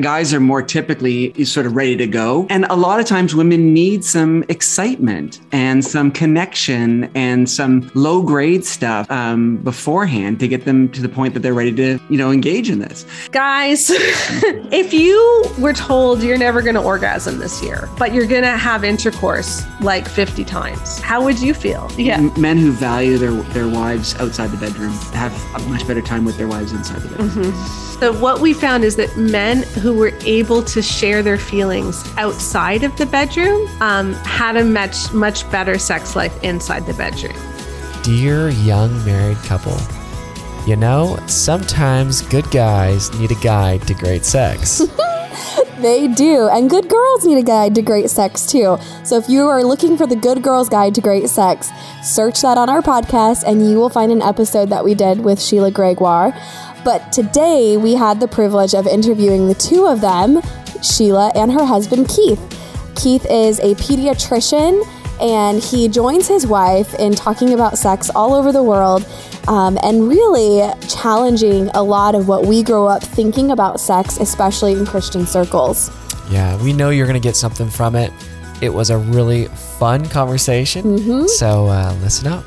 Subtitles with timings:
[0.00, 2.46] Guys are more typically sort of ready to go.
[2.48, 8.22] And a lot of times women need some excitement and some connection and some low
[8.22, 12.16] grade stuff um, beforehand to get them to the point that they're ready to, you
[12.16, 13.04] know, engage in this.
[13.32, 13.90] Guys,
[14.72, 18.56] if you were told you're never going to orgasm this year, but you're going to
[18.56, 21.90] have intercourse like 50 times, how would you feel?
[21.98, 22.18] Yeah.
[22.38, 26.38] Men who value their, their wives outside the bedroom have a much better time with
[26.38, 27.28] their wives inside the bedroom.
[27.28, 27.91] Mm-hmm.
[28.02, 32.82] So, what we found is that men who were able to share their feelings outside
[32.82, 37.36] of the bedroom um, had a much much better sex life inside the bedroom.
[38.02, 39.78] Dear young married couple,
[40.66, 44.82] you know, sometimes good guys need a guide to great sex.
[45.78, 46.48] they do.
[46.48, 48.78] And good girls need a guide to great sex too.
[49.04, 51.70] So if you are looking for the Good Girls Guide to Great Sex,
[52.02, 55.40] search that on our podcast and you will find an episode that we did with
[55.40, 56.32] Sheila Gregoire.
[56.84, 60.40] But today we had the privilege of interviewing the two of them,
[60.82, 62.40] Sheila and her husband Keith.
[62.96, 64.84] Keith is a pediatrician
[65.20, 69.06] and he joins his wife in talking about sex all over the world
[69.48, 74.72] um, and really challenging a lot of what we grow up thinking about sex, especially
[74.72, 75.90] in Christian circles.
[76.30, 78.12] Yeah, we know you're going to get something from it.
[78.60, 80.98] It was a really fun conversation.
[80.98, 81.26] Mm-hmm.
[81.26, 82.44] So uh, listen up.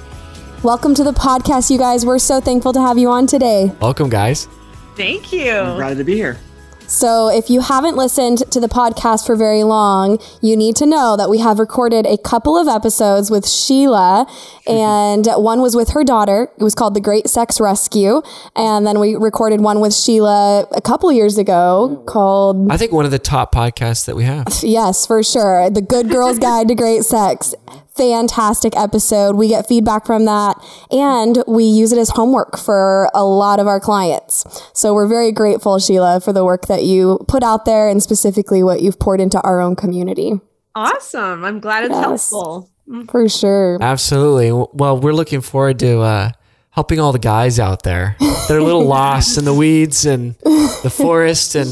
[0.66, 2.08] Welcome to the podcast, you guys.
[2.08, 3.72] We're so thankful to have you on today.
[3.80, 4.48] Welcome, guys.
[4.96, 5.52] Thank you.
[5.52, 6.40] I'm glad to be here.
[6.88, 11.18] So, if you haven't listened to the podcast for very long, you need to know
[11.18, 14.26] that we have recorded a couple of episodes with Sheila,
[14.68, 16.50] and one was with her daughter.
[16.58, 18.24] It was called The Great Sex Rescue.
[18.56, 22.72] And then we recorded one with Sheila a couple years ago called.
[22.72, 24.48] I think one of the top podcasts that we have.
[24.64, 25.70] Yes, for sure.
[25.70, 27.54] The Good Girl's Guide to Great Sex
[27.96, 29.36] fantastic episode.
[29.36, 30.58] We get feedback from that
[30.92, 34.46] and we use it as homework for a lot of our clients.
[34.74, 38.64] So we're very grateful, Sheila, for the work that you put out there and specifically
[38.64, 40.34] what you've poured into our own community.
[40.76, 41.46] Awesome.
[41.46, 42.70] I'm glad it's yes, helpful.
[43.10, 43.78] For sure.
[43.82, 44.52] Absolutely.
[44.52, 46.32] Well, we're looking forward to uh,
[46.72, 48.18] helping all the guys out there.
[48.48, 51.56] They're a little lost in the weeds and the forest.
[51.56, 51.70] And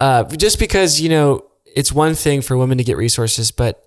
[0.00, 3.83] uh, just because, you know, it's one thing for women to get resources, but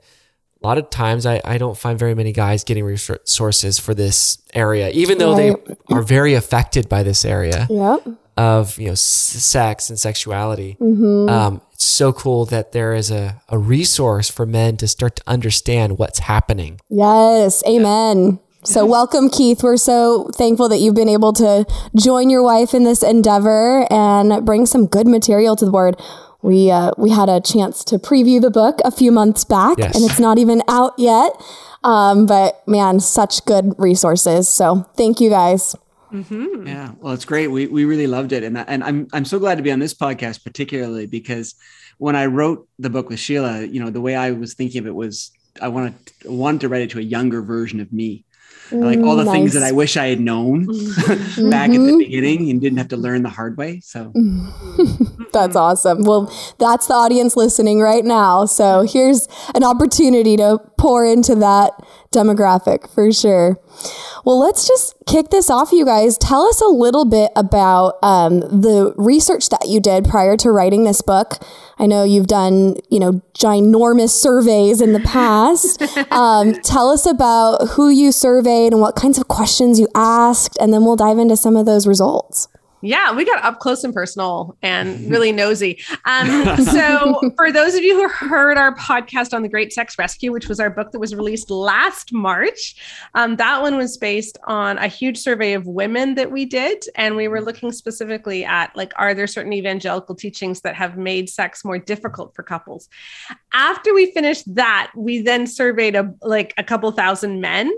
[0.67, 4.37] a lot of times I, I don't find very many guys getting resources for this
[4.53, 5.65] area, even though right.
[5.65, 8.05] they are very affected by this area yep.
[8.35, 10.75] of you know sex and sexuality.
[10.81, 11.29] Mm-hmm.
[11.29, 15.23] Um, it's so cool that there is a, a resource for men to start to
[15.25, 16.81] understand what's happening.
[16.89, 18.41] Yes, amen.
[18.65, 19.63] So, welcome, Keith.
[19.63, 24.45] We're so thankful that you've been able to join your wife in this endeavor and
[24.45, 25.95] bring some good material to the board
[26.41, 29.95] we uh, we had a chance to preview the book a few months back, yes.
[29.95, 31.31] and it's not even out yet.
[31.83, 34.49] Um, but man, such good resources.
[34.49, 35.75] So thank you guys.
[36.11, 36.67] Mm-hmm.
[36.67, 37.47] Yeah, well, it's great.
[37.47, 39.93] We we really loved it, and and I'm I'm so glad to be on this
[39.93, 41.55] podcast, particularly because
[41.97, 44.87] when I wrote the book with Sheila, you know, the way I was thinking of
[44.87, 45.31] it was
[45.61, 48.25] I wanted wanted to write it to a younger version of me
[48.71, 49.33] like all the nice.
[49.33, 51.49] things that I wish I had known mm-hmm.
[51.49, 51.97] back at the mm-hmm.
[51.97, 53.79] beginning and didn't have to learn the hard way.
[53.81, 54.13] So
[55.33, 56.03] that's awesome.
[56.03, 58.45] Well, that's the audience listening right now.
[58.45, 61.71] So here's an opportunity to pour into that
[62.11, 63.59] demographic for sure.
[64.25, 66.17] Well, let's just kick this off, you guys.
[66.17, 70.83] Tell us a little bit about um, the research that you did prior to writing
[70.83, 71.35] this book.
[71.79, 75.81] I know you've done, you know, ginormous surveys in the past.
[76.11, 80.73] um, tell us about who you surveyed and what kinds of questions you asked, and
[80.73, 82.47] then we'll dive into some of those results.
[82.81, 85.81] Yeah, we got up close and personal and really nosy.
[86.05, 90.31] Um, so, for those of you who heard our podcast on the Great Sex Rescue,
[90.31, 92.75] which was our book that was released last March,
[93.15, 96.83] um, that one was based on a huge survey of women that we did.
[96.95, 101.29] And we were looking specifically at like, are there certain evangelical teachings that have made
[101.29, 102.89] sex more difficult for couples?
[103.53, 107.73] After we finished that, we then surveyed a, like a couple thousand men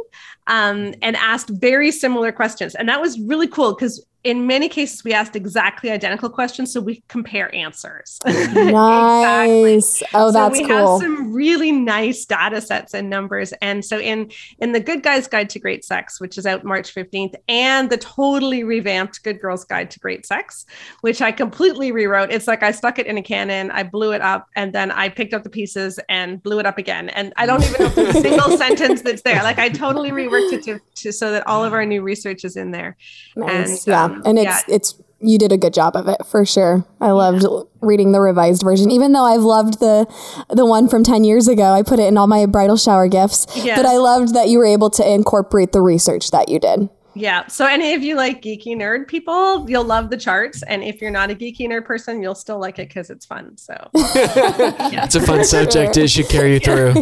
[0.48, 2.76] um, and asked very similar questions.
[2.76, 6.82] And that was really cool because in many cases we asked exactly identical questions so
[6.82, 8.20] we compare answers.
[8.60, 10.02] Nice.
[10.02, 10.20] Exactly.
[10.20, 11.00] oh that's so we cool.
[11.00, 13.54] have some really nice data sets and numbers.
[13.62, 16.94] And so in in the good guys guide to great sex which is out march
[16.94, 20.66] 15th and the totally revamped good girls guide to great sex
[21.02, 22.32] which i completely rewrote.
[22.32, 25.10] It's like i stuck it in a cannon i blew it up and then i
[25.10, 27.10] picked up the pieces and blew it up again.
[27.10, 29.42] And i don't even know if there's a single sentence that's there.
[29.44, 32.58] Like i totally reworked it to, to so that all of our new research is
[32.58, 32.98] in there.
[33.36, 33.88] Nice.
[33.88, 34.76] and yeah and it's yeah.
[34.76, 36.86] it's you did a good job of it for sure.
[37.02, 37.62] I loved yeah.
[37.82, 40.08] reading the revised version, even though I've loved the
[40.50, 41.74] the one from ten years ago.
[41.74, 43.78] I put it in all my bridal shower gifts, yes.
[43.78, 46.90] but I loved that you were able to incorporate the research that you did.
[47.16, 47.48] Yeah.
[47.48, 50.64] So any of you like geeky nerd people, you'll love the charts.
[50.64, 53.58] And if you're not a geeky nerd person, you'll still like it because it's fun.
[53.58, 55.98] So It's a fun subject.
[55.98, 56.94] It should carry you through.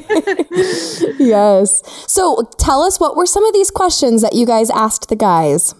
[1.24, 1.83] yes.
[2.12, 5.75] So tell us what were some of these questions that you guys asked the guys?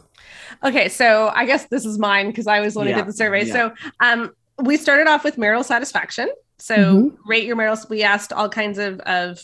[0.64, 0.90] Okay.
[0.90, 3.14] So I guess this is mine because I was the one who Yeah, did the
[3.14, 3.46] survey.
[3.46, 3.54] yeah.
[3.54, 6.30] So um we started off with marital satisfaction.
[6.60, 7.18] So Mhm.
[7.26, 9.40] rate your marital we asked all kinds of of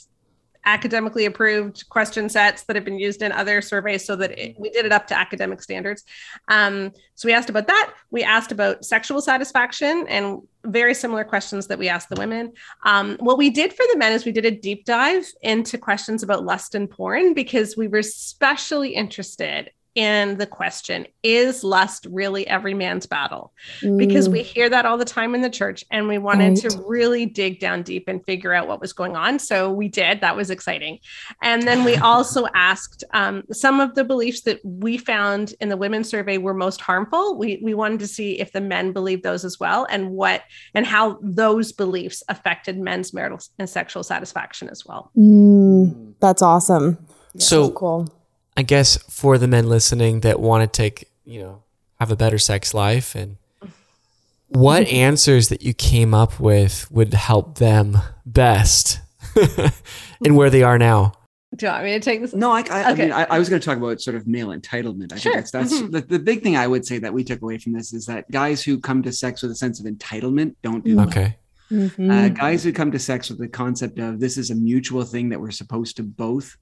[0.65, 4.69] academically approved question sets that have been used in other surveys so that it, we
[4.69, 6.05] did it up to academic standards
[6.47, 11.67] um, so we asked about that we asked about sexual satisfaction and very similar questions
[11.67, 12.53] that we asked the women
[12.85, 16.23] um, what we did for the men is we did a deep dive into questions
[16.23, 22.47] about lust and porn because we were especially interested in the question is lust really
[22.47, 23.53] every man's battle?
[23.97, 26.57] Because Mm, we hear that all the time in the church and we wanted Right.
[26.57, 29.37] to really dig down deep and figure out what was going on.
[29.39, 30.21] So we did.
[30.21, 30.99] That was exciting.
[31.41, 35.77] And then we also asked um, some of the beliefs that we found in the
[35.77, 37.37] women's survey were most harmful.
[37.37, 40.41] We, we wanted to see if the men believed those as well and what
[40.73, 45.11] and how those beliefs affected men's marital and sexual satisfaction as well.
[45.17, 46.97] Mm, that's awesome.
[47.37, 48.07] So Cool.
[48.55, 51.63] I guess for the men listening that want to take, you know,
[51.99, 53.37] have a better sex life and
[54.49, 58.99] what answers that you came up with would help them best
[60.25, 61.13] and where they are now.
[61.55, 62.73] do you want me to take this No, I, I, Okay.
[62.91, 65.13] I mean, I, I was going to talk about sort of male entitlement.
[65.13, 65.33] I Sure.
[65.33, 65.91] think that's, that's Mhm.
[65.91, 68.29] the, the big thing I would say that we took away from this is that
[68.29, 71.07] guys who come to sex with a sense of entitlement don't do well.
[71.07, 71.37] Okay.
[71.71, 72.11] Mhm.
[72.11, 75.29] Uh, guys who come to sex with the concept of this is a mutual thing
[75.29, 76.55] that we're supposed to both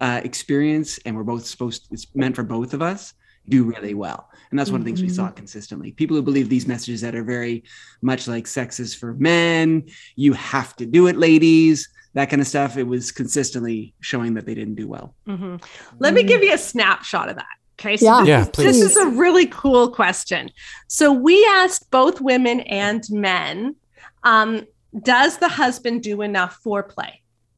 [0.00, 3.12] uh, experience and we're both supposed it's meant for both of us
[3.48, 6.48] do really well and that's one of the things we saw consistently people who believe
[6.48, 7.64] these messages that are very
[8.02, 9.84] much like sex is for men
[10.16, 14.46] you have to do it ladies that kind of stuff it was consistently showing that
[14.46, 15.62] they didn't do well Mhm.
[15.98, 17.46] Let me give you a snapshot of that.
[17.78, 17.96] Okay.
[17.96, 18.20] So Yeah.
[18.20, 20.50] this, Yeah, is, this is a really cool question.
[20.88, 23.76] So we asked both women and men,
[24.22, 24.66] um,
[25.02, 27.12] does the husband do enough foreplay?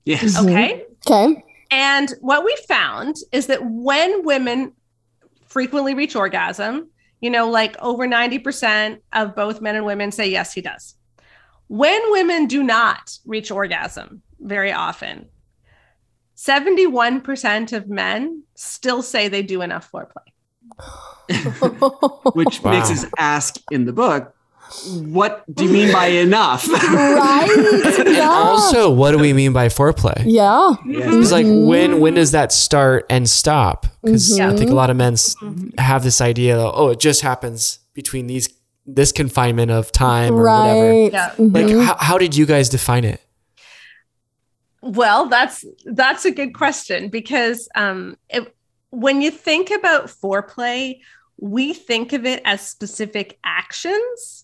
[0.05, 0.39] yes.
[0.41, 0.85] Okay.
[1.11, 1.43] Okay.
[1.73, 4.75] And what we found is that when women
[5.47, 6.91] frequently reach orgasm,
[7.23, 10.95] you know, like over 90% of both men and women say, yes, he does.
[11.69, 15.31] When women do not reach orgasm very often,
[16.37, 20.29] 71% of men still say they do enough foreplay.
[22.35, 22.71] which Wow.
[22.73, 24.35] makes us ask in the book
[24.87, 27.49] what do you mean by enough right.
[27.99, 28.29] And Yeah.
[28.31, 30.23] also, what do we mean by foreplay?
[30.27, 30.75] yeah.
[30.87, 31.15] Yes.
[31.15, 31.67] It's like Mhm.
[31.67, 33.87] when when does that start and stop?
[34.03, 35.17] Because I think a lot of men
[35.79, 38.49] have this idea that oh, it just happens between these
[38.87, 40.89] this confinement of time or whatever.
[40.91, 41.13] Right.
[41.13, 41.33] Yeah.
[41.39, 41.85] Like, Mhm.
[41.85, 43.21] how, how did you guys define it?
[44.81, 48.53] Well, that's that's a good question because um, it,
[48.91, 50.99] when you think about foreplay,
[51.41, 54.42] we think of it as specific actions,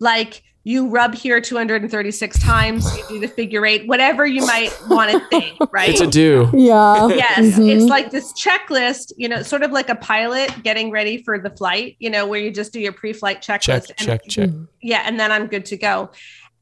[0.00, 5.10] like you rub here 236 times, you do the figure eight, whatever you might want
[5.10, 5.88] to think, right?
[5.88, 6.50] It's a do.
[6.52, 7.08] yeah.
[7.08, 7.74] yes Mhm.
[7.74, 11.48] it's like this checklist you know sort of like a pilot getting ready for the
[11.50, 14.50] flight you know where you just do your pre-flight checklist Check, and check, check.
[14.82, 16.10] yeah and then i'm good to go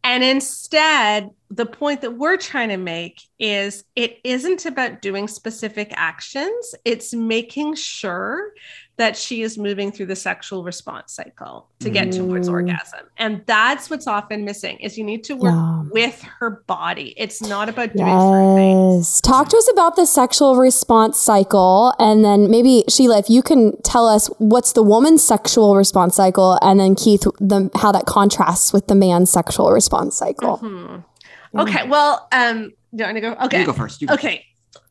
[0.04, 5.92] and instead the point that we're trying to make is it isn't about doing specific
[5.96, 8.52] actions it's making sure
[8.98, 12.52] that she is moving through the sexual response cycle to get towards Mm.
[12.52, 15.82] orgasm and that's what's often missing is you need to work Yeah.
[15.92, 20.56] with her body it's not about doing certain things Talk to us about the sexual
[20.56, 21.94] response cycle.
[21.98, 26.58] And then maybe, Sheila, if you can tell us what's the woman's sexual response cycle,
[26.62, 30.58] and then Keith, the, how that contrasts with the man's sexual response cycle.
[30.58, 31.04] Mhm.
[31.58, 31.86] Okay.
[31.88, 33.32] Well, um, do you want to go?
[33.44, 33.60] Okay.
[33.60, 34.44] you go first you go Okay.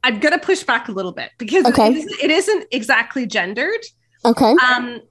[0.03, 1.87] I'm gonna push back a little bit because Okay.
[1.89, 3.81] it, isn't, it isn't exactly gendered.
[4.27, 4.53] Okay.
[4.65, 5.01] Um,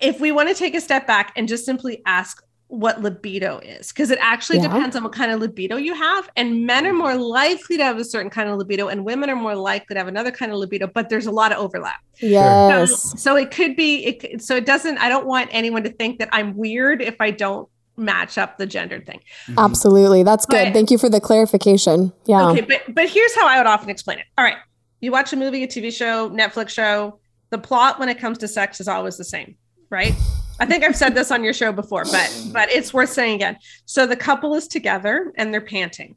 [0.00, 3.88] if we want to take a step back and just simply ask what libido is,
[3.88, 4.64] because it actually Yeah.
[4.68, 7.96] depends on what kind of libido you have, and men are more likely to have
[7.96, 10.58] a certain kind of libido, and women are more likely to have another kind of
[10.58, 10.86] libido.
[10.86, 11.96] But there's a lot of overlap.
[12.20, 13.12] Yes.
[13.12, 14.04] Um, so it could be.
[14.06, 14.98] It, so it doesn't.
[14.98, 18.66] I don't want anyone to think that I'm weird if I don't match up the
[18.66, 19.20] gendered thing.
[19.56, 20.22] Absolutely.
[20.22, 20.66] That's good.
[20.66, 22.12] But- Thank you for the clarification.
[22.26, 22.50] Yeah.
[22.50, 24.26] Okay, but but here's how I would often explain it.
[24.36, 24.56] All right,
[25.00, 27.18] you watch a movie, a TV show, Netflix show.
[27.50, 29.56] The plot when it comes to sex is always the same,
[29.90, 30.14] right?
[30.60, 33.58] I think I've said this on your show before, but but it's worth saying again.
[33.84, 36.16] So the couple is together and they're panting,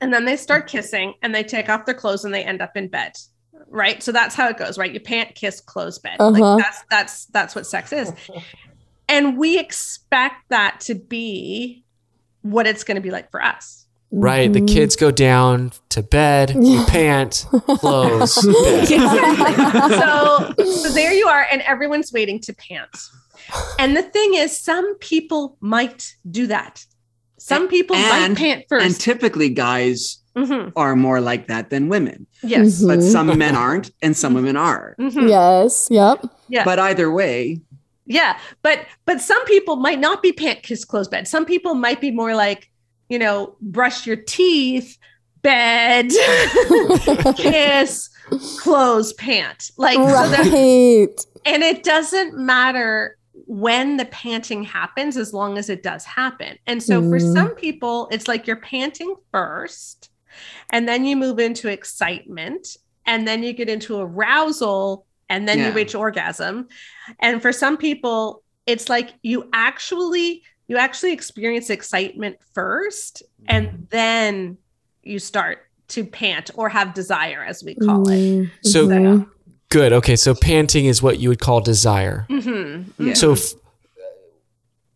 [0.00, 2.76] and then they start kissing and they take off their clothes and they end up
[2.76, 3.12] in bed,
[3.68, 4.02] right?
[4.02, 4.92] So that's how it goes, right?
[4.92, 6.16] You pant, kiss, close, bed.
[6.18, 6.30] Uh-huh.
[6.30, 8.12] Like that's that's that's what sex is,
[9.08, 11.84] and we expect that to be
[12.42, 13.79] what it's going to be like for us
[14.12, 14.52] right?
[14.52, 14.68] The Mhm.
[14.68, 17.46] kids go down to bed, we pant,
[17.78, 18.86] close, bed.
[18.88, 22.90] so, so there you are, and everyone's waiting to pant.
[23.78, 26.84] And the thing is, some people might do that.
[27.38, 28.84] Some people And- might pant first.
[28.84, 30.72] And typically, guys Mhm.
[30.76, 32.80] are more like that than women, Yes.
[32.82, 32.86] Mhm.
[32.88, 34.94] but some men aren't, and some women are.
[35.00, 35.28] Mhm.
[35.28, 35.88] Yes.
[35.90, 36.26] Yep.
[36.48, 36.64] Yeah.
[36.64, 37.60] But either way,
[38.06, 41.28] Yeah, but but some people might not be pant kiss close bed.
[41.28, 42.68] Some people might be more like,
[43.10, 44.96] you know, brush your teeth,
[45.42, 46.08] bed,
[47.36, 48.08] kiss,
[48.58, 49.70] clothes, pant.
[49.76, 50.46] Like so that,
[51.44, 56.56] and it doesn't matter when the panting happens as long as it does happen.
[56.66, 57.32] And so for Mm.
[57.32, 60.10] some people it's like you're panting first
[60.70, 62.76] and then you move into excitement
[63.06, 65.68] and then you get into arousal and then Yeah.
[65.68, 66.68] you reach orgasm.
[67.18, 74.56] And for some people it's like you actually you actually experience excitement first and then
[75.02, 75.58] you start
[75.88, 78.16] to pant or have desire as we call it.
[78.16, 79.26] Mm, So-.
[79.68, 79.92] Good.
[79.92, 80.14] Okay.
[80.14, 82.24] So panting is what you would call desire.
[82.30, 82.84] Mhm.
[82.98, 83.14] Yeah.
[83.14, 83.52] So, f-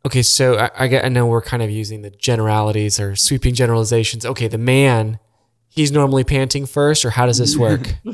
[0.06, 0.22] okay.
[0.22, 1.04] So I, I get.
[1.04, 4.24] I know we're kind of using the generalities or sweeping generalizations.
[4.24, 5.18] Okay, the man,
[5.68, 7.96] he's normally panting first, or how does this work?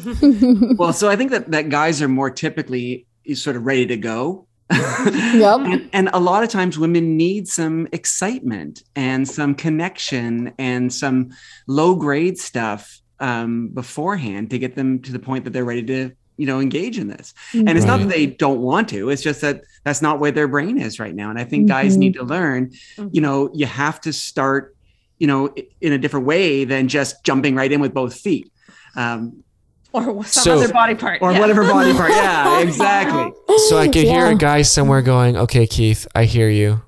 [0.77, 4.47] well, so I think that that guys are more typically sort of ready to go.
[5.35, 5.61] Yep.
[5.61, 11.31] and, and a lot of times women need some excitement and some connection and some
[11.67, 16.13] low grade stuff um, beforehand to get them to the point that they're ready to
[16.37, 19.43] you know engage in this and it's not that they don't want to it's just
[19.43, 21.99] that that's not where their brain is right now and i think guys Mhm.
[21.99, 23.11] need to learn Mhm.
[23.13, 24.75] you know you have to start
[25.19, 28.51] you know in a different way than just jumping right in with both feet
[28.97, 29.45] um,
[29.93, 31.21] or some So- other body part.
[31.23, 31.41] or yeah.
[31.41, 33.33] whatever body part yeah exactly
[33.69, 36.83] So I can hear a guy somewhere going, "Okay, Keith, I hear you.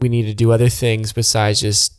[0.00, 1.92] We need to do other things besides just."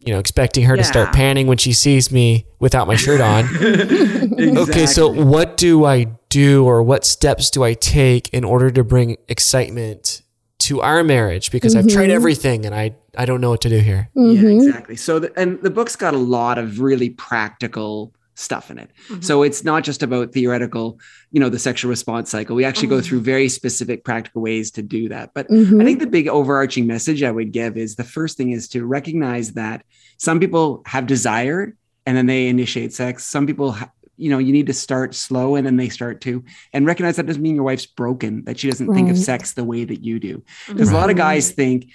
[0.00, 3.44] You know, expecting her to start panning when she sees me without my shirt on.
[4.64, 8.84] Okay, so what do I do or what steps do I take in order to
[8.84, 10.22] bring excitement
[10.60, 11.50] to our marriage?
[11.50, 12.14] Because I've tried Mhm.
[12.14, 14.08] everything and I, I don't know what to do here.
[14.14, 14.56] Yeah, Mhm.
[14.66, 14.94] exactly.
[14.96, 18.90] So, the, and the book's got a lot of really practical stuff in it.
[19.08, 19.22] Mhm.
[19.24, 20.98] So it's not just about theoretical,
[21.32, 22.54] you know, the sexual response cycle.
[22.54, 23.04] We actually go Mhm.
[23.04, 25.30] through very specific practical ways to do that.
[25.34, 25.82] But Mhm.
[25.82, 28.86] I think the big overarching message I would give is the first thing is to
[28.86, 29.82] recognize that
[30.18, 31.74] some people have desire
[32.06, 33.26] and then they initiate sex.
[33.26, 36.44] Some people, ha- you know, you need to start slow and then they start to,
[36.72, 39.64] and recognize that doesn't mean your wife's broken, that she doesn't think of sex the
[39.64, 40.42] way that you do.
[40.68, 41.88] Because a lot of guys think,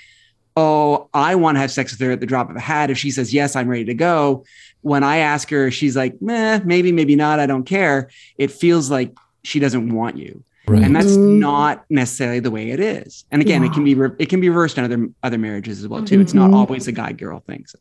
[0.56, 2.90] oh, I want to have sex with her at the drop of a hat.
[2.92, 4.46] If she says yes, I'm ready to go.
[4.82, 7.40] When I ask her, she's like, meh, maybe, maybe not.
[7.40, 8.10] I don't care.
[8.38, 10.44] It feels like she doesn't want you.
[10.68, 10.82] Right.
[10.84, 11.40] And that's Mhm.
[11.40, 13.26] not necessarily the way it is.
[13.32, 15.88] And again, it can be re- it can be reversed in other other marriages as
[15.90, 16.22] well too.
[16.22, 16.56] It's not Mhm.
[16.56, 17.66] always a guy girl thing.
[17.68, 17.80] So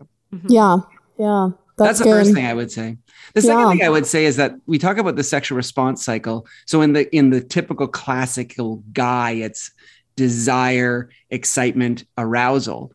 [0.48, 0.78] Yeah.
[1.18, 1.50] Yeah.
[1.76, 2.10] that's, That's, the good.
[2.24, 2.96] first thing I would say.
[3.34, 3.70] The second Yeah.
[3.70, 6.44] thing I would say is that we talk about the sexual response cycle.
[6.66, 9.70] So in the in the typical classical guy, it's
[10.16, 12.92] desire, excitement, arousal.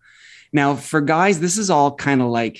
[0.54, 2.60] Now for guys, this is all kind of like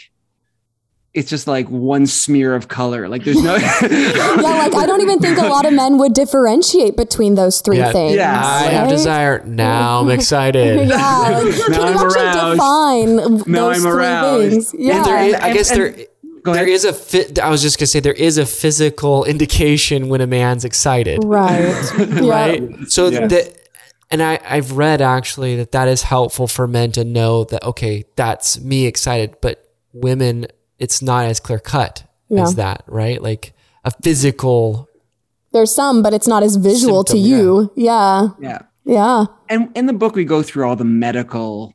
[1.14, 3.08] it's just like one smear of color.
[3.10, 6.96] Like there's no Yeah, like I don't even think a lot of men would differentiate
[6.96, 7.92] between those three Yeah.
[7.92, 8.16] things.
[8.16, 8.40] Yeah.
[8.40, 9.44] I have desire.
[9.46, 10.88] Now I'm excited.
[10.90, 10.96] Yeah,
[11.30, 12.52] like, Now can you I'm actually aroused.
[12.52, 13.16] define
[13.52, 14.52] Now those I'm three aroused.
[14.52, 14.74] things?
[14.74, 15.04] And Yeah.
[15.04, 16.06] there is, I guess and- there
[16.44, 16.74] Go there ahead.
[16.76, 17.40] is a fit.
[17.40, 21.74] I was just gonna say there is a physical indication when a man's excited, right.
[21.98, 22.30] Yeah.
[22.30, 22.70] right?
[22.90, 23.28] So Yeah.
[23.28, 23.57] that,
[24.10, 28.06] and I I've read actually that that is helpful for men to know that okay,
[28.16, 30.48] that's me excited, but women,
[30.80, 32.44] it's not as clear cut Yeah.
[32.44, 33.22] as that, right?
[33.22, 34.88] Like a physical.
[35.54, 37.72] There's some, but it's not as visual Symptom, to you.
[37.76, 38.30] Yeah.
[38.40, 38.60] yeah.
[38.86, 39.26] Yeah.
[39.50, 41.74] and in the book we go through all the medical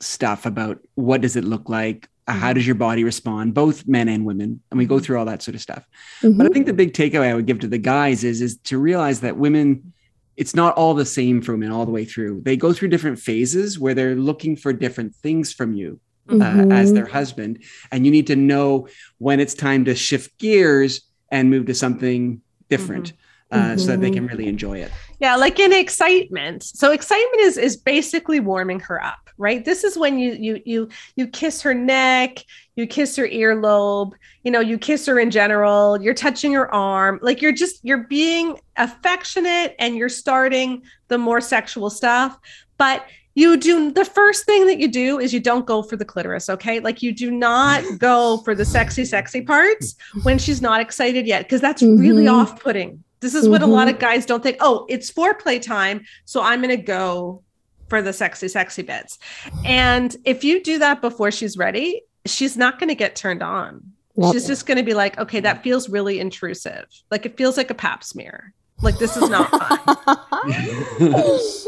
[0.00, 4.08] stuff about what does it look like uh, how does your body respond both men
[4.08, 5.86] and women and we go through all that sort of stuff
[6.22, 6.52] but i Mhm.
[6.52, 9.38] think the big takeaway i would give to the guys is is to realize that
[9.38, 9.92] women
[10.36, 13.18] it's not all the same for women all the way through they go through different
[13.18, 16.94] phases where they're looking for different things from you uh, as Mhm.
[16.94, 18.86] their husband and you need to know
[19.18, 23.12] when it's time to shift gears and move to something different
[23.50, 24.14] uh, so that they Mhm.
[24.14, 26.62] can really enjoy it Yeah, like in excitement.
[26.62, 29.64] So excitement is is basically warming her up, right?
[29.64, 32.44] This is when you you you you kiss her neck,
[32.76, 34.12] you kiss her earlobe,
[34.44, 37.18] you know, you kiss her in general, you're touching her arm.
[37.22, 42.38] Like you're just you're being affectionate and you're starting the more sexual stuff.
[42.78, 46.04] But you do the first thing that you do is you don't go for the
[46.04, 46.80] clitoris, okay?
[46.80, 51.42] Like you do not go for the sexy sexy parts when she's not excited yet
[51.42, 52.32] because that's really Mhm.
[52.40, 53.04] off-putting.
[53.20, 53.96] This is what a lot mm-hmm.
[53.96, 54.56] of guys don't think.
[54.60, 57.42] Oh, it's foreplay time, so I'm going to go
[57.88, 59.18] for the sexy, sexy bits.
[59.64, 63.92] And if you do that before she's ready, she's not going to get turned on.
[64.16, 64.32] Yep.
[64.32, 66.86] She's just going to be like, okay, that feels really intrusive.
[67.10, 68.52] Like it feels like a pap smear.
[68.82, 69.78] Like this is not fun.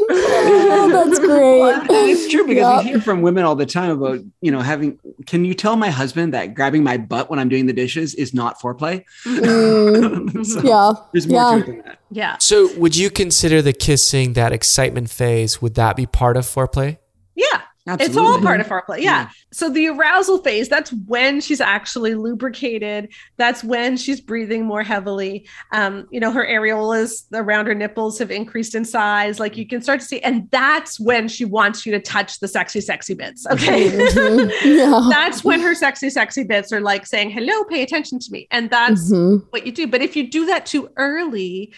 [0.09, 1.85] oh, that's great.
[1.89, 2.83] it's true because Yep.
[2.83, 4.99] we hear from women all the time about you know having.
[5.27, 8.33] Can you tell my husband that grabbing my butt when I'm doing the dishes is
[8.33, 9.05] not foreplay?
[9.25, 10.93] Mm, So yeah.
[11.11, 11.51] there's more Yeah.
[11.51, 11.99] to it than that.
[12.11, 12.37] yeah.
[12.39, 15.61] So, would you consider the kissing that excitement phase?
[15.61, 16.97] Would that be part of foreplay?
[17.35, 17.61] Yeah.
[17.85, 18.05] Absolutely.
[18.05, 19.01] It's all part of foreplay.
[19.01, 19.29] Yeah.
[19.51, 23.11] So the arousal phase, that's when she's actually lubricated.
[23.35, 25.45] That's when she's breathing more heavily.
[25.73, 29.37] Um, you know, her areolas around her nipples have increased in size.
[29.37, 32.47] Like you can start to see, and that's when she wants you to touch the
[32.47, 33.45] sexy, sexy bits.
[33.51, 33.89] Okay.
[33.89, 34.51] Mhm.
[34.63, 35.07] Yeah.
[35.09, 38.47] that's when her sexy, sexy bits are like saying, hello, pay attention to me.
[38.49, 39.45] And that's Mhm.
[39.49, 39.87] what you do.
[39.87, 41.73] But if you do that too early,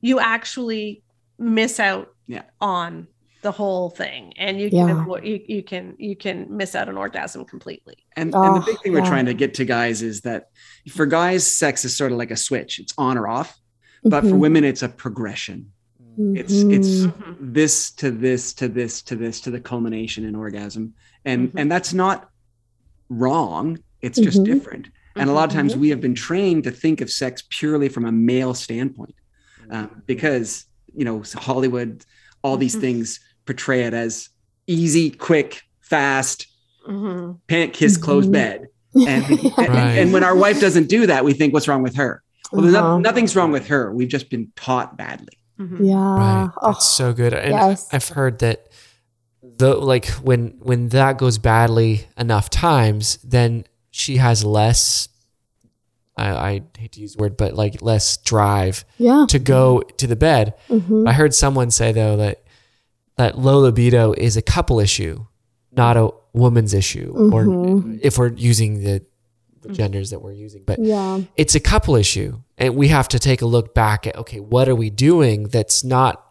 [0.00, 1.02] you actually
[1.38, 2.42] miss out Yeah.
[2.62, 3.08] on
[3.44, 5.02] the whole thing and you can Yeah.
[5.02, 8.64] avoid, you, you can you can miss out on orgasm completely And, Oh, and the
[8.68, 10.40] big thing we're trying to get to guys is that
[10.96, 12.72] for guys, sex is sort of like a switch.
[12.82, 13.50] It's on or off.
[14.02, 14.44] But for Mhm.
[14.46, 15.58] women, it's a progression.
[16.40, 17.36] It's it's Mhm.
[17.58, 20.94] this to this to this to this to the culmination in orgasm.
[21.24, 21.60] And Mhm.
[21.60, 22.28] and that's not
[23.08, 23.78] wrong.
[24.00, 24.44] It's just Mhm.
[24.52, 24.88] different.
[25.16, 25.58] And a lot of Mm-hmm.
[25.58, 29.14] times we have been trained to think of sex purely from a male standpoint
[29.70, 32.04] um, because, you know, Hollywood,
[32.42, 34.28] all these things portray it as
[34.66, 36.46] easy, quick, fast,
[36.88, 37.38] Mhm.
[37.48, 38.32] pant kiss, close Mhm.
[38.32, 38.66] bed.
[38.94, 39.98] And, and, Right.
[39.98, 42.22] and when our wife doesn't do that, we think, what's wrong with her?
[42.52, 42.98] Well, no- Uh-huh.
[42.98, 43.92] nothing's wrong with her.
[43.92, 45.38] We've just been taught badly.
[45.58, 45.78] Mhm.
[45.88, 45.94] Yeah.
[45.94, 46.50] Right.
[46.62, 47.32] Oh, That's so good.
[47.34, 47.88] And yes.
[47.92, 48.68] I've heard that
[49.56, 55.08] the like when when that goes badly enough times, then she has less.
[56.16, 59.26] I, I hate to use the word, but like less drive yeah.
[59.28, 60.54] to go to the bed.
[60.70, 61.08] Mhm.
[61.08, 62.43] I heard someone say though that
[63.16, 65.24] that low libido is a couple issue,
[65.72, 67.98] not a woman's issue, or Mhm.
[68.02, 69.02] if we're using the,
[69.62, 71.20] the genders that we're using, but Yeah.
[71.36, 74.68] it's a couple issue and we have to take a look back at okay what
[74.68, 76.22] are we doing that's not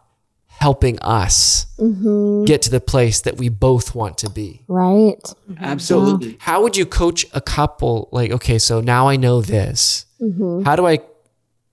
[0.46, 5.20] helping us hmm get to the place that we both want to be Right.
[5.58, 6.36] Absolutely.
[6.40, 10.76] how would you coach a couple like okay so now i know this hmm how
[10.76, 10.98] do i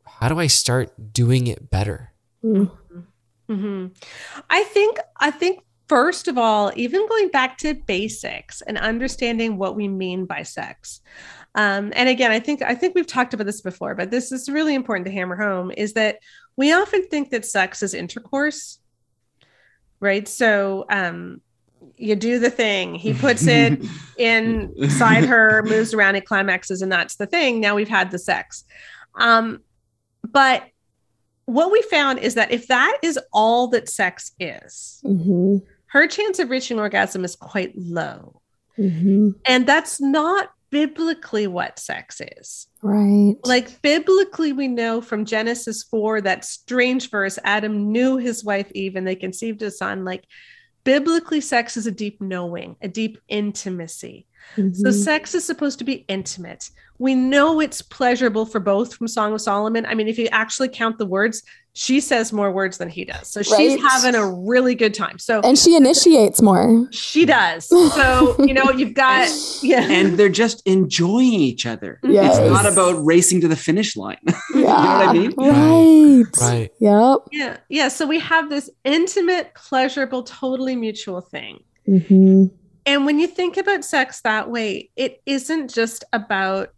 [0.05, 2.11] how do i start doing it better
[3.51, 3.87] hmm
[4.49, 9.75] I think I think first of all, even going back to basics and understanding what
[9.75, 11.01] we mean by sex.
[11.53, 14.49] Um, and again, I think I think we've talked about this before, but this is
[14.49, 16.19] really important to hammer home: is that
[16.55, 18.79] we often think that sex is intercourse,
[19.99, 20.27] right?
[20.29, 21.41] So um,
[21.97, 23.81] you do the thing, he puts it
[24.17, 27.59] inside her, moves around, it climaxes, and that's the thing.
[27.59, 28.63] Now we've had the sex.
[29.15, 29.59] Um,
[30.23, 30.63] but
[31.45, 35.57] what we found is that if that is all that sex is, hmm
[35.91, 38.41] her chance of reaching orgasm is quite low.
[38.77, 42.67] hmm And that's not biblically what sex is.
[42.81, 43.35] Right.
[43.43, 48.95] Like biblically, we know from Genesis 4, that strange verse Adam knew his wife Eve
[48.95, 50.05] and they conceived a son.
[50.05, 50.23] Like
[50.85, 54.25] biblically, sex is a deep knowing, a deep intimacy.
[54.55, 54.93] So Mhm.
[54.93, 56.69] sex is supposed to be intimate.
[56.99, 59.85] We know it's pleasurable for both from Song of Solomon.
[59.85, 61.41] I mean, if you actually count the words,
[61.73, 63.29] she says more words than he does.
[63.29, 65.17] So she's having a really good time.
[65.17, 66.85] So and she initiates more.
[66.91, 67.65] she does.
[67.67, 69.29] So, you know, you've got,
[69.63, 69.83] yeah.
[69.89, 71.99] and they're just enjoying each other.
[72.03, 72.37] Yes.
[72.37, 74.17] It's not about racing to the finish line.
[74.27, 74.33] Yeah.
[74.53, 75.31] You know what I mean?
[75.37, 76.41] Right.
[76.41, 77.17] right Yep.
[77.31, 77.57] yeah.
[77.69, 77.87] Yeah.
[77.87, 81.63] So we have this intimate, pleasurable, totally mutual thing.
[81.85, 82.45] hmm
[82.85, 86.73] And when you think about sex that way, it isn't just about,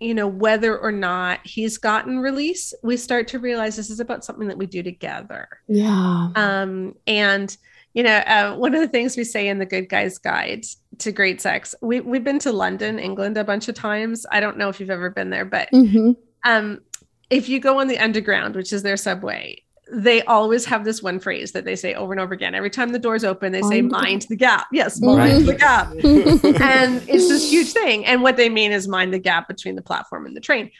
[0.00, 2.72] you know, whether or not he's gotten release.
[2.82, 5.48] We start to realize this is about something that we do together.
[5.68, 6.28] Yeah.
[6.34, 7.56] Um, and
[7.94, 10.66] you know, uh, one of the things we say in the Good Guys Guide
[10.98, 14.26] to Great Sex, we we've been to London, England, a bunch of times.
[14.30, 16.12] I don't know if you've ever been there, but hmm
[16.46, 16.80] um,
[17.28, 21.18] if you go on the Underground, which is their subway, they always have this one
[21.20, 22.54] phrase that they say over and over again.
[22.54, 25.16] Every time the doors open, they say Mind the gap." Yes, Mhm.
[25.18, 25.90] mind the gap
[26.60, 28.04] and it's this huge thing.
[28.04, 30.70] And what they mean is mind the gap between the platform and the train.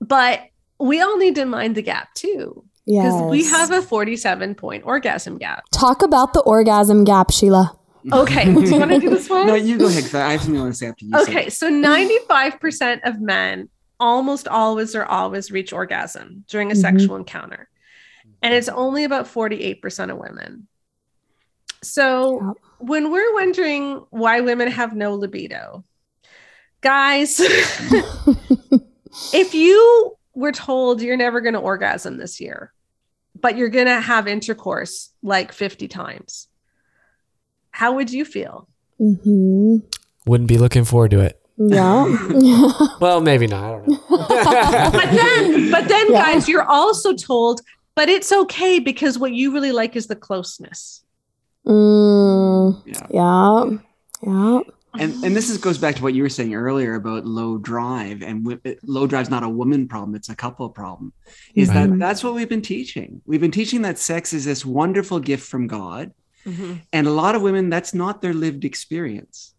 [0.00, 0.40] But
[0.78, 3.30] we all need to mind the gap too, because yes.
[3.30, 5.64] we have a 47 point orgasm gap.
[5.72, 7.76] Talk about the orgasm gap, Sheila.
[8.12, 9.46] Okay, do you want to do this one?
[9.46, 10.04] No, you go ahead.
[10.04, 11.12] 'cause I have something I want to say after you.
[11.22, 11.52] Okay, it.
[11.52, 13.68] so 95% of men
[13.98, 16.80] almost always or always reach orgasm during a Mhm.
[16.80, 17.68] sexual encounter.
[18.42, 20.66] And it's only about 48% of women.
[21.82, 22.56] So Yep.
[22.78, 25.84] when we're wondering why women have no libido,
[26.80, 27.40] guys,
[29.32, 32.72] if you were told you're never going to orgasm this year,
[33.38, 36.48] but you're going to have intercourse like 50 times,
[37.70, 38.68] how would you feel?
[38.98, 39.76] hmm
[40.26, 41.40] wouldn't be looking forward to it.
[41.56, 42.04] Yeah.
[43.00, 43.64] Well, maybe not.
[43.64, 43.98] I don't know.
[44.92, 46.18] But then, but then, Yeah.
[46.22, 47.62] guys, you're also told,
[47.94, 51.02] but it's okay because what you really like is the closeness.
[51.66, 53.06] mm, Yeah.
[53.10, 53.78] yeah.
[54.22, 54.60] Yeah.
[54.98, 58.22] and and this is goes back to what you were saying earlier about low drive
[58.22, 61.12] and wi- low drive's not a woman problem it's a couple problem
[61.54, 61.88] is Right.
[61.88, 65.46] that that's what we've been teaching we've been teaching that sex is this wonderful gift
[65.48, 66.12] from god
[66.44, 66.80] Mhm.
[66.92, 69.54] and a lot of women that's not their lived experience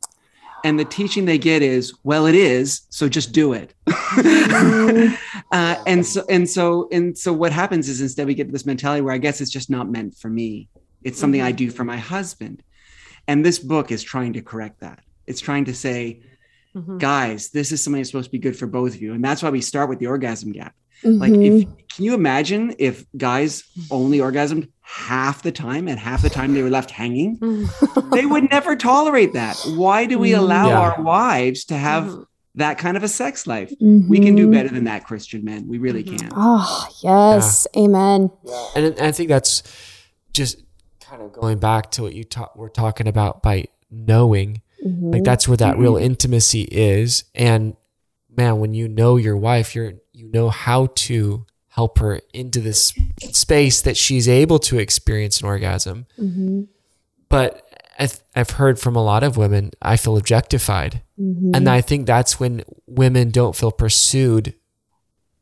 [0.63, 3.73] and the teaching they get is well it is so just do it.
[5.51, 9.01] Uh, and so and so and so what happens is instead we get this mentality
[9.01, 10.69] where i guess it's just not meant for me.
[11.03, 12.63] It's something i do for my husband.
[13.27, 14.99] And this book is trying to correct that.
[15.27, 16.21] It's trying to say
[16.73, 16.99] Mhm.
[16.99, 19.13] guys this is something that's supposed to be good for both of you.
[19.13, 20.73] And that's why we start with the orgasm gap.
[21.03, 21.45] Like Mhm.
[21.61, 26.53] if can you imagine if guys only orgasmed half the time and half the time
[26.53, 27.39] they were left hanging
[28.11, 30.39] they would never tolerate that why do we Mm.
[30.39, 30.79] allow Yeah.
[30.79, 32.25] our wives to have Mhm.
[32.55, 34.51] that kind of a sex life we can do Mhm.
[34.51, 36.19] better than that christian men we really Mhm.
[36.19, 37.67] can Oh, yes.
[37.77, 38.29] Amen.
[38.75, 39.63] and, and I think that's
[40.33, 40.57] just
[40.99, 44.61] kind of going back to what you ta- were talking about by knowing.
[44.85, 45.13] Mhm.
[45.13, 47.25] Like that's where that real intimacy is.
[47.35, 47.75] And
[48.35, 52.93] man, when you know your wife, you're you know how to help her into this
[53.31, 56.05] space that she's able to experience an orgasm.
[56.19, 56.67] Mhm.
[57.29, 57.63] But
[57.97, 61.01] I've, I've heard from a lot of women, I feel objectified.
[61.19, 61.55] Mhm.
[61.55, 64.53] And I think that's when women don't feel pursued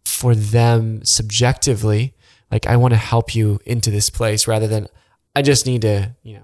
[0.06, 2.14] for them subjectively.
[2.52, 4.88] Like, I want to help you into this place rather than
[5.36, 6.44] I just need to, you know,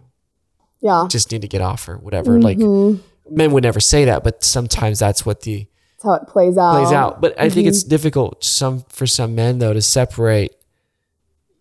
[0.81, 1.07] yeah.
[1.09, 2.39] just need to get off or whatever.
[2.41, 3.01] Like, Mhm.
[3.29, 5.67] men would never say that, but sometimes that's what the
[6.05, 6.79] how it plays out.
[6.81, 7.19] plays out.
[7.21, 10.55] But I think it's difficult some for some men though to separate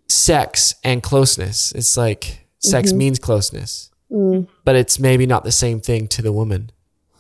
[0.08, 1.72] sex and closeness.
[1.72, 4.46] It's like sex means closeness, Mm.
[4.64, 6.70] but it's maybe not the same thing to the woman.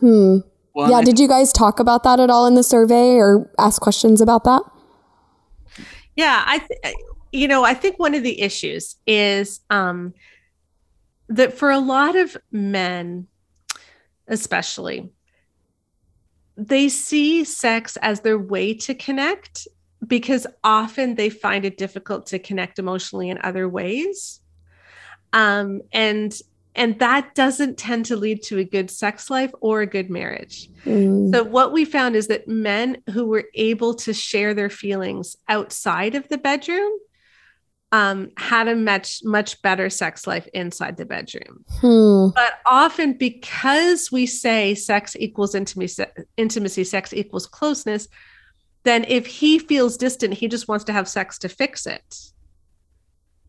[0.00, 0.38] Hmm.
[0.74, 0.96] well Yeah.
[0.98, 4.20] I- Did you guys talk about that at all in the survey or ask questions
[4.20, 4.62] about that?
[6.16, 6.94] Yeah, I, th-
[7.32, 10.14] you know, I think one of the issues is um,
[11.28, 13.26] that for a lot of men,
[14.28, 15.10] especially,
[16.56, 19.66] they see sex as their way to connect
[20.06, 24.40] because often they find it difficult to connect emotionally in other ways.
[25.32, 26.36] Um, and
[26.76, 30.68] and that doesn't tend to lead to a good sex life or a good marriage.
[30.84, 31.32] Mm.
[31.32, 36.16] So what we found is that men who were able to share their feelings outside
[36.16, 36.90] of the bedroom
[37.92, 41.64] um, had a much much better sex life inside the bedroom.
[41.80, 42.28] Hmm.
[42.34, 46.04] But often because we say sex equals intimacy,
[46.36, 48.08] intimacy, sex equals closeness,
[48.82, 52.18] then if he feels distant, he just wants to have sex to fix it.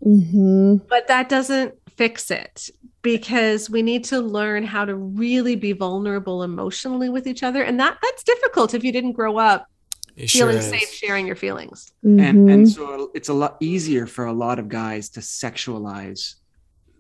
[0.04, 2.70] hmm But that doesn't fix it
[3.02, 7.80] because we need to learn how to really be vulnerable emotionally with each other, and
[7.80, 9.68] that that's difficult if you didn't grow up
[10.16, 10.66] It feeling is.
[10.70, 11.92] safe sharing your feelings.
[12.04, 12.50] and Mm-hmm.
[12.50, 16.36] and so it's a lot easier for a lot of guys to sexualize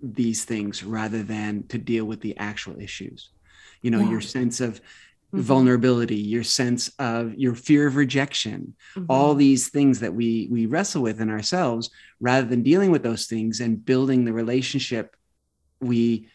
[0.01, 3.29] these things rather than to deal with the actual issues
[3.81, 4.11] you know Yeah.
[4.11, 4.81] your sense of
[5.33, 5.39] Mhm.
[5.39, 9.05] vulnerability your sense of your fear of rejection Mhm.
[9.09, 13.25] all these things that we we wrestle with in ourselves rather than dealing with those
[13.25, 15.15] things and building the relationship
[15.81, 16.27] we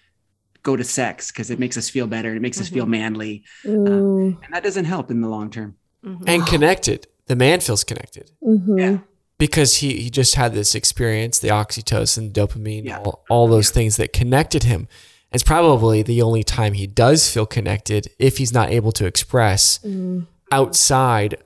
[0.63, 4.37] go to sex because it makes us feel better it makes us feel manly Mm.
[4.45, 6.23] and that doesn't help in the long term Mhm.
[6.27, 7.07] and connected.
[7.27, 8.79] The man feels connected Mhm.
[8.79, 8.99] yeah
[9.39, 12.99] because he, he just had this experience, the oxytocin, dopamine, Yeah.
[12.99, 14.87] all, all those things that connected him.
[15.33, 19.79] It's probably the only time he does feel connected if he's not able to express
[19.85, 20.27] Mm.
[20.53, 21.37] outside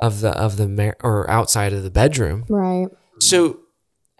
[0.00, 2.44] of the of the mar- or outside of the bedroom.
[2.48, 2.88] Right.
[3.20, 3.60] So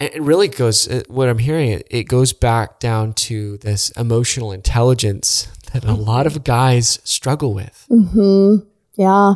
[0.01, 0.89] it it really goes.
[0.89, 5.93] uh, What I'm hearing, it, it goes back down to this emotional intelligence that a
[5.95, 7.85] lot of guys struggle with.
[7.89, 8.57] hmm
[8.97, 9.35] Yeah.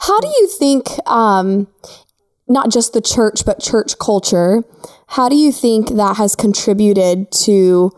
[0.00, 1.68] How do you think, um,
[2.48, 4.62] not just the church, but church culture,
[5.08, 7.92] how do you think that has contributed to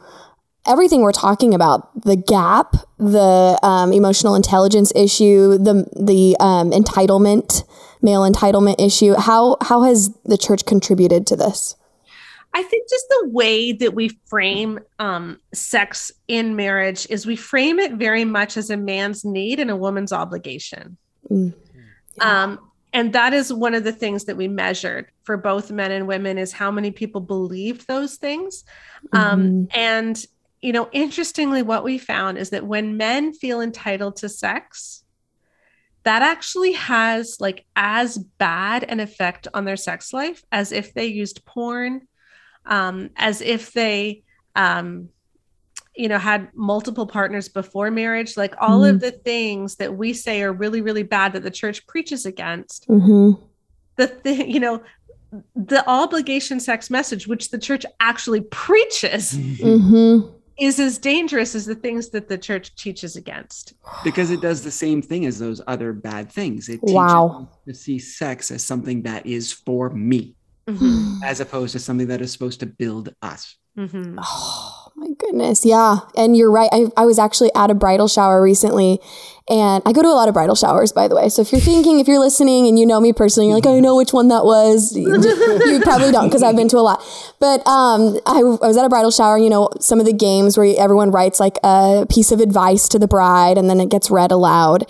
[0.66, 2.02] everything we're talking about?
[2.02, 7.64] The gap, the um, emotional intelligence issue, the the um, entitlement,
[8.02, 9.14] male entitlement issue.
[9.14, 11.76] How how has the church contributed to this?
[12.54, 17.78] I think just the way that we frame um, sex in marriage is we frame
[17.78, 20.96] it very much as a man's need and a woman's obligation.
[21.30, 21.54] Mm.
[22.20, 26.08] Um, and that is one of the things that we measured for both men and
[26.08, 28.64] women is how many people believed those things.
[29.12, 30.20] Um, and,
[30.62, 35.04] you know, interestingly, what we found is that when men feel entitled to sex,
[36.04, 41.06] that actually has like as bad an effect on their sex life as if they
[41.06, 42.08] used porn,
[42.64, 44.22] um, as if they,
[44.56, 45.10] um,
[45.98, 48.90] you know had multiple partners before marriage like all Mhm.
[48.90, 52.84] of the things that we say are really really bad that the church preaches against
[52.86, 53.32] hmm
[53.96, 54.80] the thing you know
[55.56, 60.20] the obligation sex message which the church actually preaches hmm
[60.60, 64.70] is as dangerous as the things that the church teaches against because it does the
[64.72, 66.68] same thing as those other bad things.
[66.68, 67.48] It teaches Wow.
[67.52, 70.34] us to see sex as something that is for me,
[70.68, 71.20] Mhm.
[71.22, 73.56] as opposed to something that is supposed to build us.
[73.78, 74.16] Mhm.
[74.18, 75.64] Oh my goodness.
[75.64, 76.00] Yeah.
[76.16, 76.68] And you're right.
[76.72, 79.00] I, I was actually at a bridal shower recently
[79.48, 81.28] and I go to a lot of bridal showers, by the way.
[81.30, 83.80] So if you're thinking, if you're listening and you know me personally, you're like, I
[83.80, 84.94] know which one that was.
[84.96, 87.00] you probably don't because I've been to a lot.
[87.40, 90.58] But um, I, I was at a bridal shower, you know, some of the games
[90.58, 94.10] where everyone writes like a piece of advice to the bride and then it gets
[94.10, 94.84] read aloud.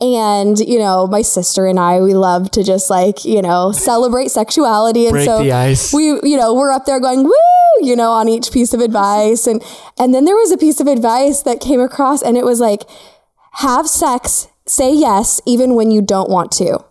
[0.00, 4.28] And, you know, my sister and I, we love to just like, you know, celebrate
[4.28, 5.06] sexuality.
[5.06, 5.92] And Break so the ice.
[5.92, 7.32] we you know we're up there going woo
[7.80, 9.46] you know on each piece of advice.
[9.46, 9.62] And
[9.98, 12.82] and then there was a piece of advice that came across and it was like
[13.52, 16.84] have sex say yes even when you don't want to.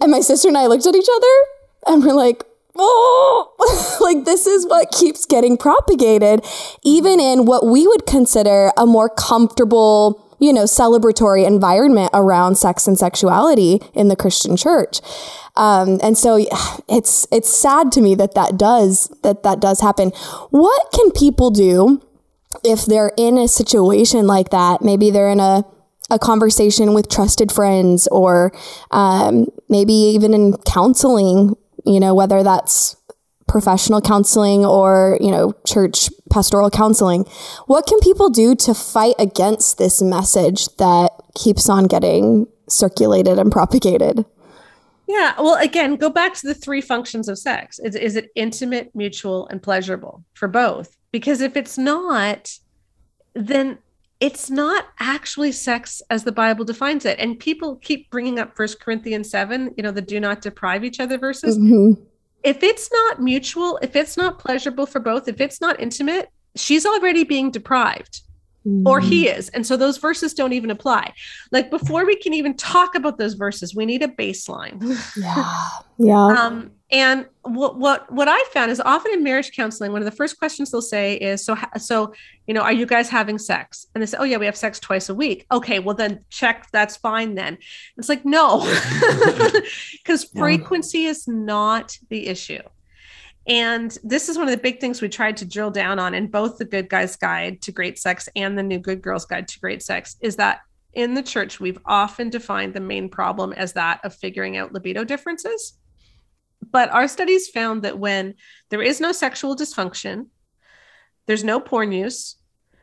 [0.00, 2.44] And my sister and i looked at each other and we're like
[2.76, 3.48] oh.
[4.00, 6.44] Like this is what keeps getting propagated
[6.82, 12.88] even in what we would consider a more comfortable you know celebratory environment around sex
[12.88, 15.00] and sexuality in the christian church.
[15.54, 16.36] Um, and so
[16.88, 20.10] it's it's sad to me that that does that that does happen.
[20.50, 22.02] What can people do
[22.64, 24.82] if they're in a situation like that?
[24.82, 25.64] Maybe they're in a
[26.10, 28.52] a conversation with trusted friends or
[28.90, 32.96] um, maybe even in counseling you know whether that's
[33.48, 37.24] professional counseling or you know church pastoral counseling
[37.66, 43.52] what can people do to fight against this message that keeps on getting circulated and
[43.52, 44.24] propagated
[45.08, 45.34] Yeah.
[45.38, 47.78] Well, again, go back to the three functions of sex.
[47.78, 50.96] Is, is it intimate, mutual, and pleasurable for both?
[51.10, 52.50] Because if it's not,
[53.34, 53.78] then
[54.20, 57.18] it's not actually sex as the Bible defines it.
[57.18, 61.00] And people keep bringing up First Corinthians 7, you know, the do not deprive each
[61.00, 61.58] other verses.
[61.58, 61.98] Mhm.
[62.44, 66.84] If it's not mutual, if it's not pleasurable for both, if it's not intimate, she's
[66.84, 68.22] already being deprived
[68.86, 69.48] or he is.
[69.50, 71.12] And so those verses don't even apply.
[71.50, 74.80] Like before we can even talk about those verses, we need a baseline.
[75.16, 75.60] yeah
[75.98, 80.04] yeah um, and what what what I found is often in marriage counseling, one of
[80.04, 82.12] the first questions they'll say is, "So so
[82.46, 84.78] you know, are you guys having sex?" And they say, "Oh yeah, we have sex
[84.78, 86.68] twice a week." Okay, well then check.
[86.70, 87.56] That's fine then.
[87.96, 88.60] It's like no,
[89.92, 90.40] because Yeah.
[90.40, 92.60] frequency is not the issue.
[93.48, 96.28] And this is one of the big things we tried to drill down on in
[96.28, 99.58] both the Good Guys Guide to Great Sex and the New Good Girls Guide to
[99.58, 100.60] Great Sex is that
[100.92, 105.02] in the church, we've often defined the main problem as that of figuring out libido
[105.04, 105.78] differences.
[106.72, 108.34] But our studies found that when
[108.70, 110.26] there is no sexual dysfunction,
[111.26, 112.36] there's no porn use,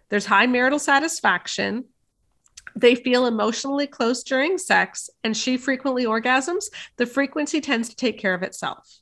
[0.09, 1.85] there's high marital satisfaction,
[2.75, 6.65] they feel emotionally close during sex, and she frequently orgasms,
[6.97, 8.99] the frequency tends to take care of itself.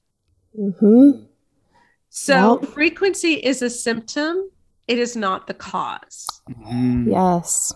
[0.55, 1.11] hmm
[2.09, 2.69] So Yep.
[2.71, 4.49] frequency is a symptom,
[4.87, 6.25] it is not the cause.
[6.49, 7.11] Mm.
[7.11, 7.73] yes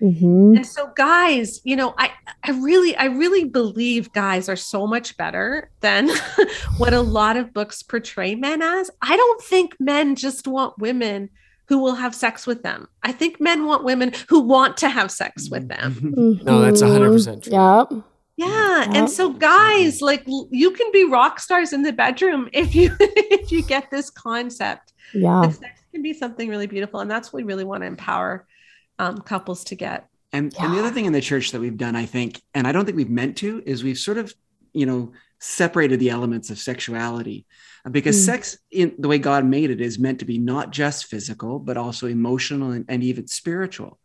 [0.00, 2.10] hmm And so guys, you know, I
[2.42, 6.08] I really I really believe guys are so much better than
[6.78, 8.90] what a lot of books portray men as.
[9.02, 11.28] I don't think men just want women
[11.66, 12.88] who will have sex with them.
[13.04, 16.40] I think men want women who want to have sex with them.
[16.44, 17.52] No, that's 100% true.
[17.52, 17.94] Mm-hmm.
[17.94, 18.04] Yep.
[18.36, 18.94] Yeah, Yep.
[18.94, 23.52] and so guys, like you can be rock stars in the bedroom if you if
[23.52, 24.94] you get this concept.
[25.12, 25.42] Yeah.
[25.42, 28.46] That sex can be something really beautiful and that's what we really want to empower
[29.00, 30.06] um, couples to get.
[30.32, 32.72] And, and the other thing in the church that we've done, I think, and I
[32.72, 34.32] don't think we've meant to, is we've sort of,
[34.72, 37.46] you know, separated the elements of sexuality
[37.90, 38.24] because Mm.
[38.26, 41.76] sex, in the way God made it, is meant to be not just physical, but
[41.76, 43.98] also emotional and, and even spiritual.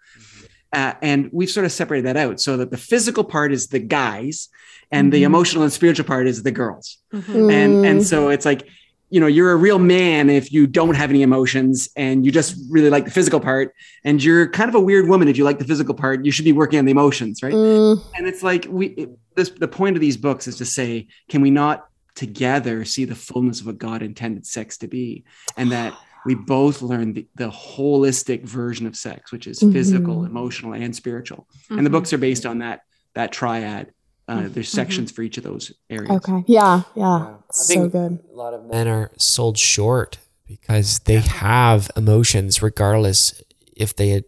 [0.73, 3.79] Uh, and we've sort of separated that out so that the physical part is the
[3.79, 4.49] guys
[4.91, 5.25] and the Mhm.
[5.25, 6.97] emotional and spiritual part is the girls.
[7.13, 7.51] Mhm.
[7.51, 8.67] And, and so it's like,
[9.09, 12.55] you know, you're a real man if you don't have any emotions and you just
[12.69, 13.73] really like the physical part.
[14.03, 16.25] And you're kind of a weird woman if you like the physical part.
[16.25, 17.53] You should be working on the emotions, right?
[17.53, 21.07] Mm, And it's like we it, this the point of these books is to say,
[21.29, 25.23] can we not together see the fullness of what God intended sex to be?
[25.55, 25.93] And that
[26.25, 30.25] we both learn the, the holistic version of sex, which is physical, Mhm.
[30.29, 31.47] emotional, and spiritual.
[31.69, 31.93] And the Mhm.
[31.93, 32.81] books are based on that
[33.13, 33.91] that triad.
[34.27, 34.53] Uh, Mhm.
[34.53, 36.09] there's sections for each of those areas.
[36.11, 36.43] okay.
[36.47, 36.81] Yeah.
[36.95, 37.03] Yeah.
[37.03, 37.05] Yeah.
[37.27, 38.19] I So good.
[38.33, 43.41] A lot of men are sold short because they have emotions, regardless
[43.75, 44.23] if they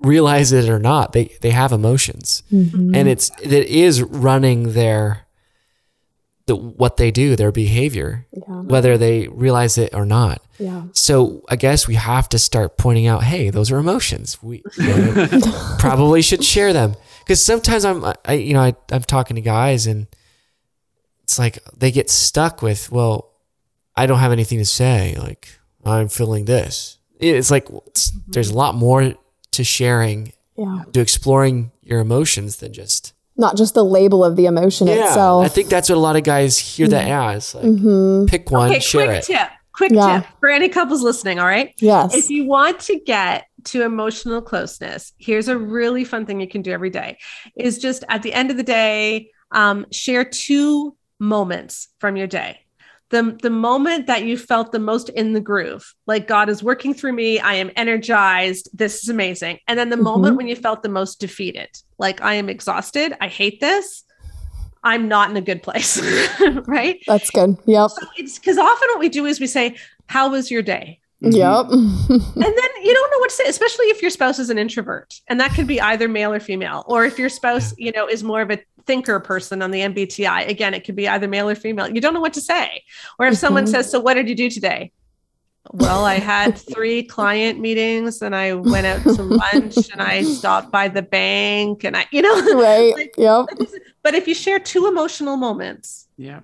[0.00, 1.12] realize it or not.
[1.12, 2.94] They they have emotions, Mhm.
[2.96, 5.23] and it's it is running their
[6.46, 8.60] the, what they do, their behavior, Yeah.
[8.62, 10.42] whether they realize it or not.
[10.58, 10.84] Yeah.
[10.92, 14.42] So I guess we have to start pointing out, hey, those are emotions.
[14.42, 15.26] We you know,
[15.78, 19.86] probably should share them because sometimes I'm, I, you know, I, I'm talking to guys
[19.86, 20.06] and
[21.22, 23.32] it's like they get stuck with, well,
[23.96, 25.16] I don't have anything to say.
[25.18, 25.48] Like
[25.84, 26.98] I'm feeling this.
[27.18, 28.56] It's like it's, there's mm-hmm.
[28.56, 29.14] a lot more
[29.52, 30.82] to sharing, Yeah.
[30.92, 35.42] to exploring your emotions than just Not just the label of the emotion itself.
[35.42, 37.54] Yeah, I think that's what a lot of guys hear that as.
[37.54, 38.26] Like, mm-hmm.
[38.26, 39.24] pick one, Okay, share quick it.
[39.24, 39.48] tip.
[39.74, 40.20] Quick Yeah.
[40.20, 41.40] tip for any couples listening.
[41.40, 41.74] All right.
[41.78, 42.14] Yes.
[42.14, 46.62] If you want to get to emotional closeness, here's a really fun thing you can
[46.62, 47.18] do every day
[47.56, 52.60] is just at the end of the day, um, share two moments from your day.
[53.10, 56.94] The, the moment that you felt the most in the groove, like God is working
[56.94, 59.58] through me, I am energized, this is amazing.
[59.68, 60.04] And then the mm-hmm.
[60.04, 64.04] moment when you felt the most defeated, like I am exhausted, I hate this,
[64.84, 66.00] I'm not in a good place,
[66.66, 67.02] right?
[67.06, 67.56] That's good.
[67.64, 67.90] Yep.
[67.90, 69.76] So it's because often what we do is we say,
[70.08, 71.00] How was your day?
[71.22, 71.36] Mm-hmm.
[71.36, 71.66] Yep.
[71.66, 72.42] Mm-hmm.
[72.42, 75.14] And then you don't know what to say, especially if your spouse is an introvert.
[75.26, 76.84] And that could be either male or female.
[76.86, 80.48] Or if your spouse, you know, is more of a thinker person on the MBTI,
[80.48, 81.88] again, it could be either male or female.
[81.90, 82.84] You don't know what to say.
[83.18, 83.68] Or if someone Mhm.
[83.70, 84.92] says, So what did you do today?
[85.72, 90.70] Well, I had three client meetings and I went out to lunch and I stopped
[90.70, 92.92] by the bank and I, you know, right.
[92.94, 93.46] Like- Yep.
[94.02, 96.40] but if you share two emotional moments, Yeah.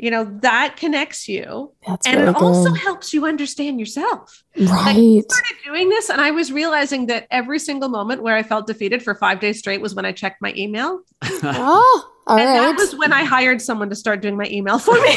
[0.00, 4.42] You know, that connects you That's and really it also helps you understand yourself.
[4.56, 4.70] Right.
[4.70, 8.66] I started doing this and I was realizing that every single moment where I felt
[8.66, 11.00] defeated for five days straight was when I checked my email.
[11.42, 14.94] Ah, all and that was when I hired someone to start doing my email for
[14.94, 15.10] me.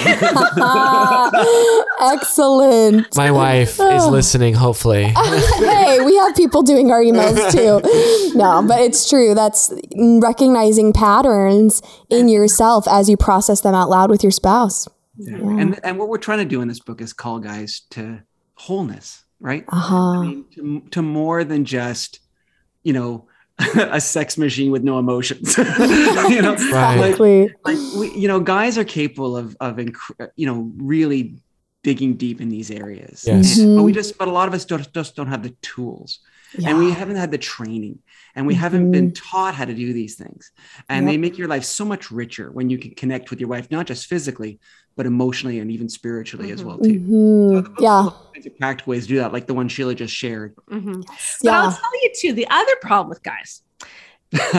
[2.01, 3.15] Excellent.
[3.15, 4.09] My wife is Oh.
[4.09, 5.05] listening, hopefully.
[5.15, 7.51] hey, we have people doing our emails
[8.31, 8.37] too.
[8.37, 9.33] No, but it's true.
[9.35, 9.73] That's
[10.21, 14.87] recognizing patterns in yourself as you process them out loud with your spouse.
[15.17, 15.35] Yeah.
[15.37, 18.21] And and what we're trying to do in this book is call guys to
[18.55, 19.63] wholeness, right?
[19.71, 22.19] Uh I mean, to, to more than just,
[22.83, 23.27] you know,
[23.75, 25.57] a sex machine with no emotions.
[26.29, 26.97] you know, Right.
[26.99, 31.35] like, like we, you know, guys are capable of of inc- you know really
[31.83, 33.25] digging deep in these areas.
[33.27, 33.59] Yes.
[33.59, 33.95] And- but we Mhm.
[33.95, 36.19] just, but a lot of us don't, just don't have the tools,
[36.57, 36.69] Yeah.
[36.69, 37.99] and we haven't had the training,
[38.35, 40.51] and we haven't been taught how to do these things.
[40.89, 43.69] And they make your life so much richer when you can connect with your wife,
[43.71, 44.59] not just physically,
[44.95, 46.93] but emotionally and even spiritually as well too.
[46.93, 47.55] So Mhm.
[47.55, 48.01] the book's Yeah.
[48.01, 50.13] full of all kinds of practical ways to do that, like the one Sheila just
[50.13, 50.55] shared.
[50.69, 51.03] Mhm.
[51.43, 53.61] But I'll tell you too, the other problem with guys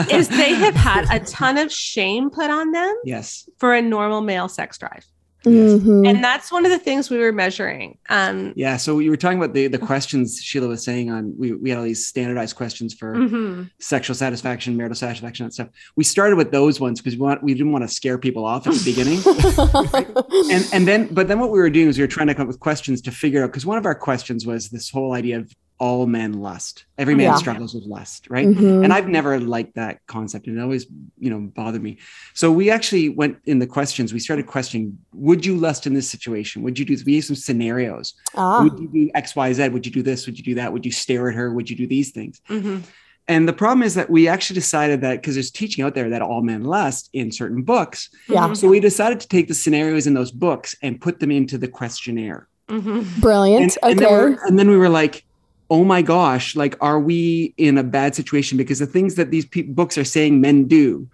[0.09, 3.49] is they have had a ton of shame put on them yes.
[3.59, 5.05] for a normal male sex drive.
[5.45, 5.79] Yes.
[5.81, 6.07] Mhm.
[6.07, 7.97] And that's one of the things we were measuring.
[8.09, 8.77] Um, Yeah.
[8.77, 11.79] So you were talking about the the questions Sheila was saying on we, we had
[11.79, 13.69] all these standardized questions for mhm.
[13.79, 15.69] sexual satisfaction, marital satisfaction, and stuff.
[15.95, 18.67] We started with those ones because we want we didn't want to scare people off
[18.67, 19.19] at the beginning.
[20.51, 22.43] and and then but then what we were doing is we were trying to come
[22.43, 25.37] up with questions to figure out because one of our questions was this whole idea
[25.39, 26.85] of all men lust.
[26.97, 27.35] Every man Yeah.
[27.35, 28.47] struggles with lust, right?
[28.47, 28.83] Mhm.
[28.85, 30.85] And I've never liked that concept, and it always,
[31.19, 31.97] you know, bothered me.
[32.33, 34.13] So we actually went in the questions.
[34.13, 36.63] We started questioning: Would you lust in this situation?
[36.63, 36.95] Would you do?
[37.05, 38.13] We gave some scenarios.
[38.35, 39.67] ah, Would you do X, Y, Z?
[39.69, 40.25] Would you do this?
[40.25, 40.71] Would you do that?
[40.71, 41.53] Would you stare at her?
[41.53, 42.39] Would you do these things?
[42.49, 42.83] Mhm.
[43.27, 46.21] And the problem is that we actually decided that because there's teaching out there that
[46.21, 48.09] all men lust in certain books.
[48.29, 48.53] yeah.
[48.53, 51.67] So we decided to take the scenarios in those books and put them into the
[51.67, 52.47] questionnaire.
[52.69, 53.03] Mhm.
[53.19, 53.77] Brilliant.
[53.83, 55.23] And, and then and then we were like,
[55.69, 58.57] oh my gosh, like, are we in a bad situation?
[58.57, 61.07] Because the things that these pe- books are saying men do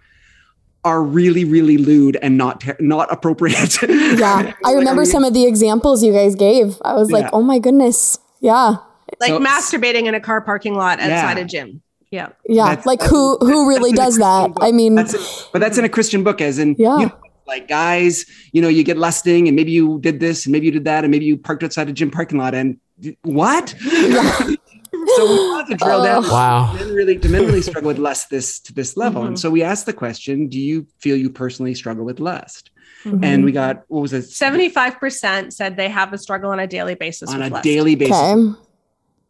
[0.84, 3.78] are really, really lewd and not ter- not appropriate.
[4.18, 4.52] Yeah.
[4.64, 6.76] I remember some of the examples you guys gave.
[6.84, 7.30] I was like, Yeah.
[7.32, 8.18] oh my goodness.
[8.40, 8.76] Yeah.
[9.20, 11.44] Like So- masturbating in a car parking lot outside Yeah.
[11.44, 11.82] a gym.
[12.10, 12.28] Yeah.
[12.46, 12.66] Yeah.
[12.70, 14.48] That's- like who who really does that?
[14.48, 15.48] interesting I mean, That's it.
[15.52, 16.98] But that's in a Christian book, as in, Yeah.
[16.98, 17.12] you know,
[17.46, 20.72] like guys, you know, you get lusting and maybe you did this and maybe you
[20.72, 22.78] did that and maybe you parked outside a gym parking lot and
[23.22, 23.74] what?
[23.80, 24.54] so we
[25.50, 26.24] wanted to drill down.
[26.24, 26.32] Oh.
[26.32, 26.74] Wow.
[26.74, 29.22] Men really, do men really struggle with lust this to this level?
[29.22, 29.28] Mhm.
[29.28, 32.70] And so we asked the question: Do you feel you personally struggle with lust?
[33.04, 33.24] Mm-hmm.
[33.24, 34.26] And we got what was it?
[34.26, 37.30] 75% said they have a struggle on a daily basis.
[37.30, 37.64] on with a lust.
[37.64, 38.14] daily basis.
[38.16, 38.58] okay.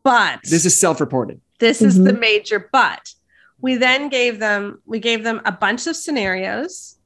[0.02, 1.40] But This is self-reported.
[1.58, 3.14] this is the major but.
[3.60, 6.98] We then gave them we gave them a bunch of scenarios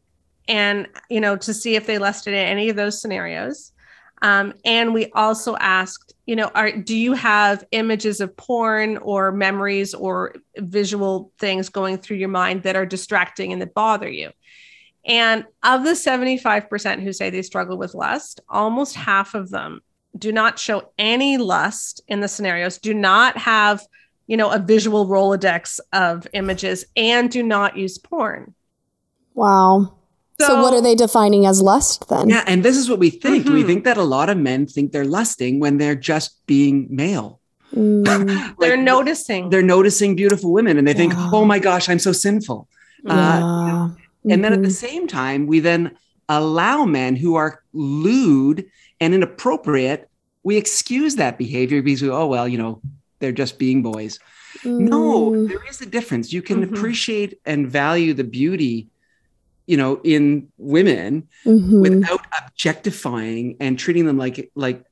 [0.49, 3.73] and you know to see if they lusted in any of those scenarios.
[4.23, 9.31] Um, and we also asked, you know, are do you have images of porn or
[9.31, 14.31] memories or visual things going through your mind that are distracting and that bother you?
[15.05, 19.81] And of the 75% who say they struggle with lust, almost half of them
[20.19, 23.87] do not show any lust in the scenarios, do not have,
[24.27, 28.55] you know, a visual Rolodex of images, and do not use porn.
[29.35, 29.99] Wow.
[30.41, 32.29] So, what are they defining as lust then?
[32.29, 33.47] Yeah, and this is what we think.
[33.47, 33.67] We Mhm.
[33.67, 37.41] think that a lot of men think they're lusting when they're just being male.
[37.75, 38.05] Mm,
[38.61, 39.51] They're Like, noticing.
[39.51, 42.69] They're noticing beautiful women and they think, "Oh my gosh, I'm so sinful."
[43.09, 43.89] Uh, yeah.
[44.31, 44.73] And then at the Mhm.
[44.89, 45.93] same time, we then
[46.29, 48.67] allow men who are lewd
[49.01, 50.09] and inappropriate,
[50.43, 52.83] we excuse that behavior because, we, oh, well, you know,
[53.21, 54.19] they're just being boys.
[54.65, 56.33] No, Mm, there is a difference.
[56.33, 56.69] You can Mhm.
[56.77, 58.89] appreciate and value the beauty,
[59.67, 61.81] you know, in women mhm.
[61.81, 64.85] without objectifying and treating them like like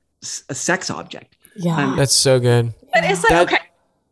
[0.48, 1.36] a sex object.
[1.56, 1.76] yeah.
[1.76, 2.72] um, That's so good.
[2.92, 3.58] But it's like, That- okay,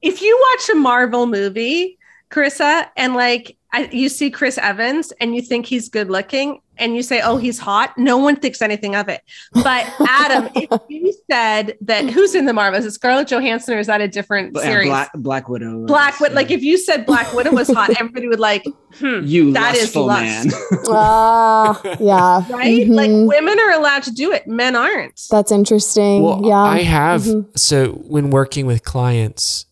[0.02, 1.98] if you watch a Marvel movie,
[2.30, 6.94] Carissa, and like I, you see Chris Evans and you think he's good looking and
[6.96, 9.22] you say, oh, he's hot, no one thinks anything of it.
[9.54, 13.86] But Adam, if you said that who's in the Marvels, is Scarlett Johansson or is
[13.86, 14.88] that a different But, uh, series?
[14.88, 15.86] Black, Black Widow.
[15.86, 18.64] Black Widow, uh, like if you said Black Widow was hot, everybody would like,
[18.96, 20.22] hmm, you that is lustful lust.
[20.22, 20.50] man.
[20.88, 22.44] Ah, yeah.
[22.54, 22.86] right?
[22.88, 23.26] Like Mhm.
[23.26, 25.20] women are allowed to do it, men aren't.
[25.30, 26.22] That's interesting.
[26.22, 26.56] Well, yeah.
[26.58, 27.22] I have.
[27.22, 27.58] Mhm.
[27.58, 29.66] So when working with clients,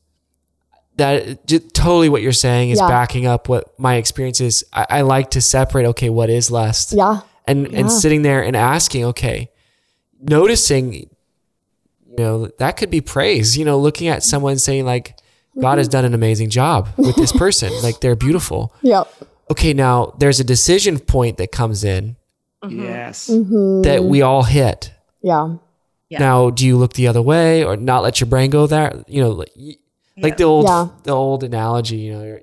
[1.01, 2.88] that j- totally what you're saying is Yeah.
[2.88, 4.64] backing up what my experience is.
[4.72, 5.86] I, I like to separate.
[5.86, 6.92] Okay, what is lust?
[6.92, 7.20] yeah.
[7.46, 7.80] and Yeah.
[7.80, 9.51] and sitting there and asking, okay,
[10.20, 13.57] noticing, you know, that could be praise.
[13.59, 15.16] You know, looking at someone saying like,
[15.61, 17.72] God has done an amazing job with this person.
[17.82, 18.72] like they're beautiful.
[18.82, 19.09] Yep.
[19.51, 22.14] Okay, now there's a decision point that comes in
[22.62, 22.84] Mhm.
[22.84, 23.28] yes.
[23.28, 23.82] Mhm.
[23.82, 24.92] that we all hit.
[25.22, 25.57] yeah.
[26.09, 26.18] Yeah.
[26.18, 29.05] Now, do you look the other way or not let your brain go there?
[29.07, 29.44] You know,
[30.22, 30.88] like, the old Yeah.
[31.04, 31.96] the old analogy.
[31.96, 32.42] You know, you're-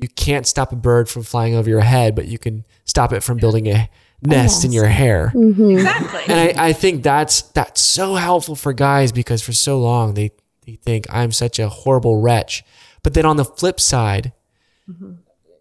[0.00, 3.22] you can't stop a bird from flying over your head, but you can stop it
[3.22, 3.88] from building a
[4.22, 5.30] nest in your hair.
[5.34, 5.74] Mhm.
[5.74, 6.20] Exactly.
[6.28, 10.30] And I, I think that's that's so helpful for guys because for so long they
[10.66, 12.64] they think I'm such a horrible wretch.
[13.02, 14.32] But then on the flip side,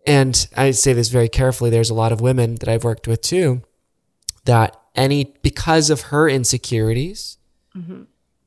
[0.06, 3.22] and I say this very carefully, there's a lot of women that I've worked with
[3.22, 3.62] too
[4.46, 7.38] that any because of her insecurities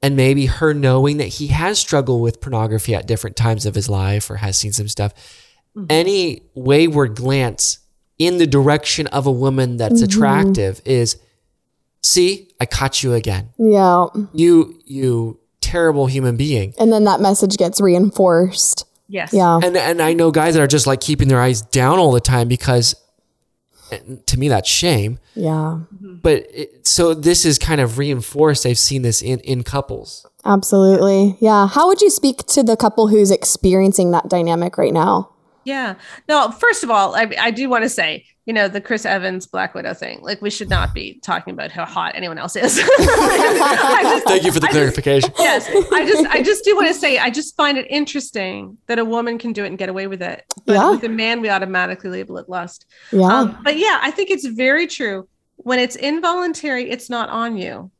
[0.05, 3.88] and maybe her knowing that he has struggled with pornography at different times of his
[3.88, 5.14] life or has seen some stuff,
[5.74, 5.86] mm-hmm.
[5.88, 7.78] any wayward glance
[8.18, 10.05] in the direction of a woman that's mm-hmm.
[10.05, 11.16] attractive is
[12.02, 13.48] see, I caught you again.
[13.57, 14.09] Yeah.
[14.34, 16.74] You you terrible human being.
[16.78, 18.84] And then that message gets reinforced.
[19.09, 19.32] yes.
[19.32, 19.59] Yeah.
[19.64, 22.20] And and I know guys that are just like keeping their eyes down all the
[22.20, 22.94] time because
[23.91, 25.18] and to me that's shame.
[25.35, 25.80] Yeah.
[26.01, 28.66] But it, so this is kind of reinforced.
[28.66, 30.26] I've seen this in in couples.
[30.45, 31.37] Absolutely.
[31.41, 31.66] Yeah.
[31.68, 35.30] How would you speak to the couple who's experiencing that dynamic right now?
[35.64, 35.94] Yeah.
[36.28, 39.46] No, first of all, I, I do want to say, you know, the Chris Evans
[39.46, 42.76] Black Widow thing, like we should not be talking about how hot anyone else is.
[42.98, 45.30] Just- Thank you for the I just- clarification.
[45.38, 45.68] yes.
[45.92, 49.04] I just I just do want to say I just find it interesting that a
[49.04, 50.44] woman can do it and get away with it.
[50.66, 50.90] But Yeah.
[50.90, 52.86] with a man, we automatically label it lust.
[53.12, 53.26] Yeah.
[53.26, 55.28] Um, but yeah, I think it's very true.
[55.56, 57.90] When it's involuntary, it's not on you.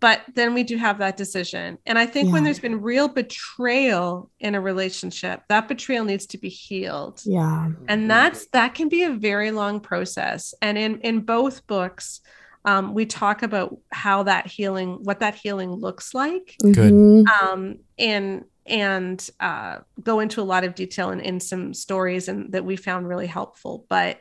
[0.00, 1.78] But then we do have that decision.
[1.84, 6.38] And I think when there's been real betrayal in a relationship, that betrayal needs to
[6.38, 7.20] be healed.
[7.24, 7.70] yeah.
[7.88, 10.54] And that's that can be a very long process.
[10.62, 12.20] And in in both books,
[12.64, 16.92] um, we talk about how that healing, what that healing looks like Good.
[16.92, 17.26] Mhm.
[17.28, 22.52] um, and and uh, go into a lot of detail in, in some stories and
[22.52, 23.86] that we found really helpful.
[23.88, 24.18] But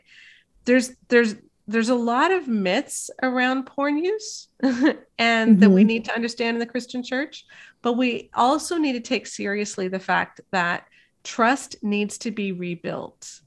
[0.65, 1.35] there's there's
[1.67, 4.47] there's a lot of myths around porn use
[5.19, 5.87] and that we Mhm.
[5.87, 7.45] need to understand in the Christian church.
[7.81, 10.85] But we also need to take seriously the fact that
[11.23, 13.41] trust needs to be rebuilt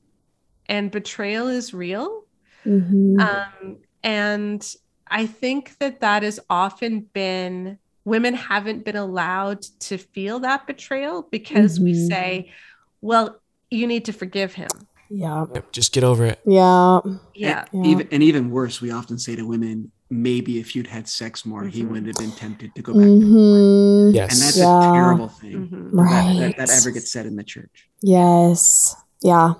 [0.68, 2.24] and betrayal is real.
[2.66, 3.20] Mhm.
[3.20, 4.74] Um, and
[5.08, 11.22] I think that that has often been women haven't been allowed to feel that betrayal
[11.30, 12.08] because we Mhm.
[12.08, 12.52] say,
[13.00, 13.40] well,
[13.70, 14.68] you need to forgive him.
[15.10, 15.44] Yeah.
[15.54, 16.40] Yep, Just get over it.
[16.46, 17.00] Yeah.
[17.34, 17.66] Yeah.
[17.72, 17.90] And Yeah.
[17.90, 21.64] Even and even worse, we often say to women, maybe if you'd had sex more,
[21.66, 21.88] he Mhm.
[21.88, 23.02] wouldn't have been tempted to go back.
[23.02, 24.32] to hmm Yes.
[24.32, 24.90] And that's Yeah.
[24.90, 25.88] a terrible thing Mhm.
[25.92, 26.38] Right.
[26.38, 27.88] that, that, that ever gets said in the church.
[28.02, 28.94] Yes.
[29.22, 29.54] Yeah.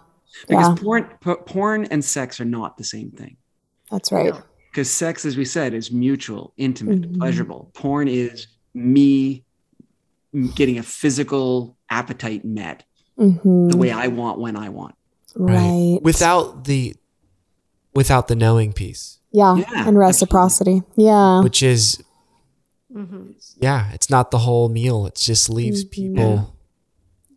[0.48, 0.74] Because Yeah.
[0.82, 3.36] porn, p- porn and sex are not the same thing.
[3.90, 4.32] That's right.
[4.32, 4.40] No.
[4.70, 7.18] Because sex, as we said, is mutual, intimate, Mhm.
[7.18, 7.70] pleasurable.
[7.74, 9.44] Porn is me
[10.55, 12.84] getting a physical appetite met
[13.18, 14.94] hmm the way I want when I want.
[15.37, 15.99] Right.
[16.03, 16.95] Without the
[17.95, 19.57] without the knowing piece, yeah.
[19.57, 20.83] Yeah, and reciprocity.
[20.97, 21.43] Yeah.
[21.43, 22.03] which is
[22.95, 23.35] Mhm.
[23.61, 25.07] yeah, it's not the whole meal.
[25.07, 25.91] It just leaves Mhm.
[25.91, 26.57] people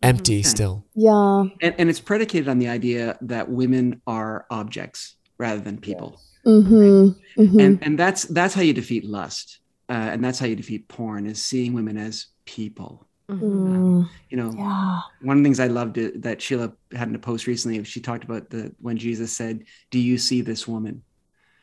[0.02, 0.42] empty Yeah.
[0.48, 0.84] still.
[0.94, 1.44] Yeah.
[1.62, 6.20] And, and it's predicated on the idea that women are objects rather than people.
[6.44, 9.60] hmm hmm And, and that's that's how you defeat lust.
[9.88, 13.06] Uh, and that's how you defeat porn is seeing women as people.
[13.28, 15.00] Mm, You know, yeah.
[15.22, 18.00] one of the things I loved it, that Sheila had in a post recently, she
[18.00, 21.02] talked about the when Jesus said, "Do you see this woman?"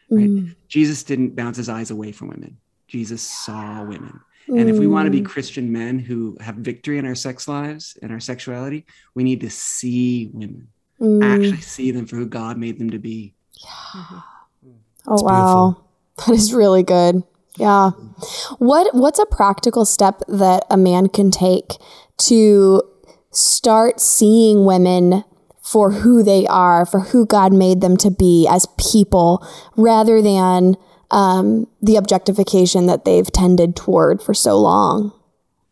[0.10, 0.30] Right?
[0.30, 2.58] Mm, Jesus didn't bounce his eyes away from women.
[2.88, 4.20] Jesus saw women.
[4.48, 7.48] And if we want to be mm, Christian men who have victory in our sex
[7.48, 8.86] lives and our sexuality,
[9.16, 10.68] we need to see women,
[11.00, 11.24] mm.
[11.24, 13.34] actually see them for who God made them to be.
[15.08, 15.84] Oh wow.
[16.18, 17.24] That is really good.
[17.58, 17.92] Yeah.
[18.60, 21.74] What what's a practical step that a man can take
[22.20, 22.82] to
[23.32, 25.24] start seeing women
[25.62, 29.46] for who they are, for who God made them to be as people,
[29.78, 30.76] rather than
[31.12, 35.14] um, the objectification that they've tended toward for so long?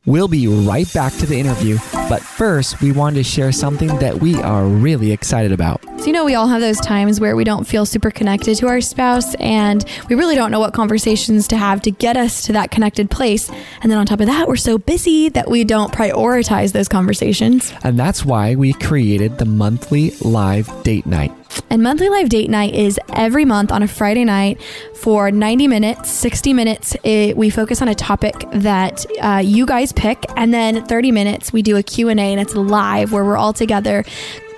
[0.05, 1.77] We'll be right back to the interview,
[2.07, 5.83] but first, we wanted to share something that we are really excited about.
[5.99, 8.67] So, you know, we all have those times where we don't feel super connected to
[8.67, 12.53] our spouse and we really don't know what conversations to have to get us to
[12.53, 13.49] that connected place.
[13.81, 17.73] And then on top of that, we're so busy that we don't prioritize those conversations.
[17.83, 21.33] And that's why we created the monthly live date night.
[21.69, 24.61] And monthly live date night is every month on a Friday night
[24.95, 26.95] for 90 minutes, 60 minutes.
[27.03, 31.51] It, we focus on a topic that uh, you guys pick, and then 30 minutes
[31.51, 34.05] we do a Q&A and it's live where we're all together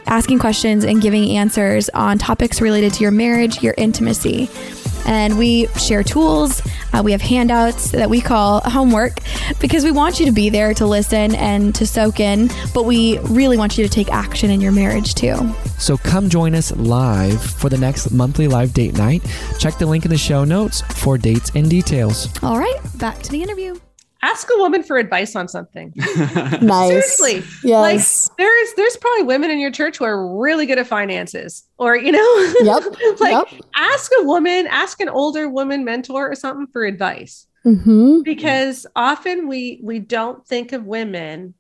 [0.08, 4.50] asking questions and giving answers on topics related to your marriage, your intimacy.
[5.06, 6.62] And we share tools.
[6.94, 9.20] Uh, we have handouts that we call homework
[9.60, 13.18] because we want you to be there to listen and to soak in, but we
[13.20, 15.36] really want you to take action in your marriage too.
[15.78, 19.24] So come join us live for the next monthly live date night.
[19.60, 22.28] Check the link in the show notes for dates and details.
[22.44, 23.76] All right, back to the interview.
[24.24, 25.94] Ask a woman for advice on something.
[26.62, 27.18] Nice.
[27.18, 27.44] Seriously.
[27.64, 28.30] Yes.
[28.30, 31.64] Like there's there's probably women in your church who are really good at finances.
[31.78, 33.20] Or, you know, Yep.
[33.20, 33.62] like Yep.
[33.76, 37.48] ask a woman, ask an older woman mentor or something for advice.
[37.66, 38.22] mm-hmm.
[38.22, 41.54] Because often we we don't think of women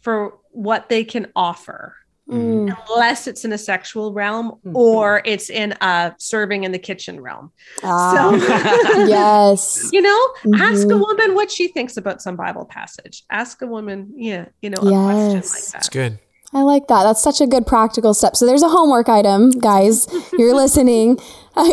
[0.00, 1.94] for what they can offer
[2.30, 2.76] Mm.
[2.90, 4.74] unless it's in a sexual realm Mhm.
[4.74, 7.52] or it's in a serving in the kitchen realm.
[7.82, 8.36] Ah, So
[9.06, 9.88] yes.
[9.92, 11.00] you know, ask a Mhm.
[11.00, 13.24] woman what she thinks about some Bible passage.
[13.30, 15.74] Ask a woman, yeah, you know, a question like that.
[15.76, 16.18] It's good.
[16.54, 17.02] I like that.
[17.02, 18.34] That's such a good practical step.
[18.34, 20.08] So there's a homework item, guys.
[20.32, 21.18] You're listening.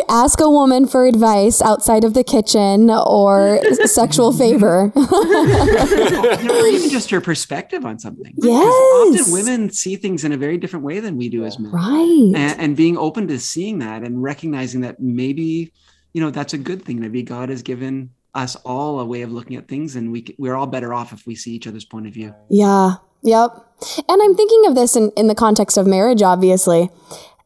[0.08, 4.92] Ask a woman for advice outside of the kitchen or sexual favor.
[4.96, 8.34] or even just her perspective on something.
[8.36, 8.66] Yes.
[8.66, 11.70] Often women see things in a very different way than we do as men.
[11.72, 12.32] right.
[12.34, 15.72] And, and being open to seeing that and recognizing that maybe,
[16.12, 17.00] you know, that's a good thing.
[17.00, 20.54] Maybe God has given us all a way of looking at things and we, we're
[20.54, 22.34] all better off if we see each other's point of view.
[22.50, 22.96] Yeah.
[23.22, 23.66] Yep.
[24.08, 26.90] And I'm thinking of this in, in the context of marriage, obviously.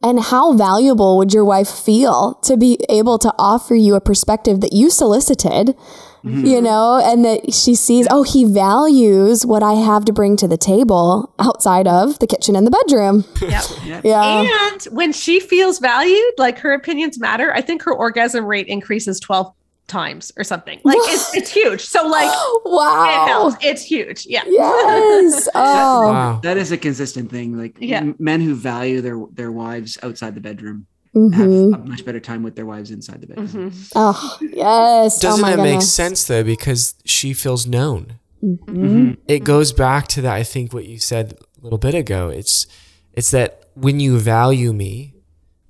[0.02, 4.62] And how valuable would your wife feel to be able to offer you a perspective
[4.62, 5.76] that you solicited,
[6.24, 6.46] mm-hmm.
[6.46, 10.48] you know, and that she sees, oh, he values what I have to bring to
[10.48, 13.24] the table outside of the kitchen and the bedroom.
[13.42, 13.64] Yep.
[13.84, 14.00] Yeah.
[14.04, 14.70] Yeah.
[14.72, 19.20] And when she feels valued, like her opinions matter, I think her orgasm rate increases
[19.20, 19.52] 12
[19.90, 20.80] times or something.
[20.84, 21.82] Like it's, it's huge.
[21.84, 23.24] So like it wow.
[23.26, 23.56] helps.
[23.64, 24.26] It's huge.
[24.26, 24.42] Yeah.
[24.46, 25.48] Yes.
[25.54, 26.08] Oh.
[26.12, 26.40] Wow.
[26.42, 27.58] That is a consistent thing.
[27.58, 27.98] Like Yeah.
[27.98, 31.72] m- men who value their their wives outside the bedroom Mhm.
[31.74, 33.48] have a much better time with their wives inside the bedroom.
[33.48, 33.92] Mhm.
[33.96, 35.18] Oh, yes.
[35.18, 36.44] Doesn't oh my it make sense though?
[36.44, 38.14] Because she feels known.
[38.42, 39.16] Mhm.
[39.26, 40.32] It goes back to that.
[40.34, 42.28] I think what you said a little bit ago.
[42.28, 42.66] It's
[43.12, 45.14] it's that when you value me,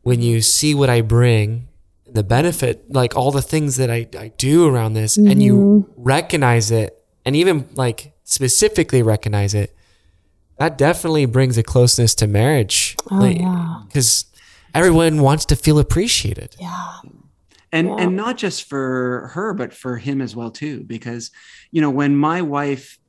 [0.03, 1.67] when you see what I bring,
[2.15, 6.03] the benefit, like all the things that I, I do around this, and you mm-hmm.
[6.03, 9.75] recognize it, and even like specifically recognize it,
[10.59, 12.97] that definitely brings a closeness to marriage.
[13.11, 13.83] Oh, yeah.
[13.87, 14.27] Because
[14.75, 16.55] everyone wants to feel appreciated.
[16.61, 16.99] Yeah.
[17.73, 17.97] and Yeah.
[17.99, 21.31] and not just for her but for him as well too because
[21.71, 23.00] you know when my wife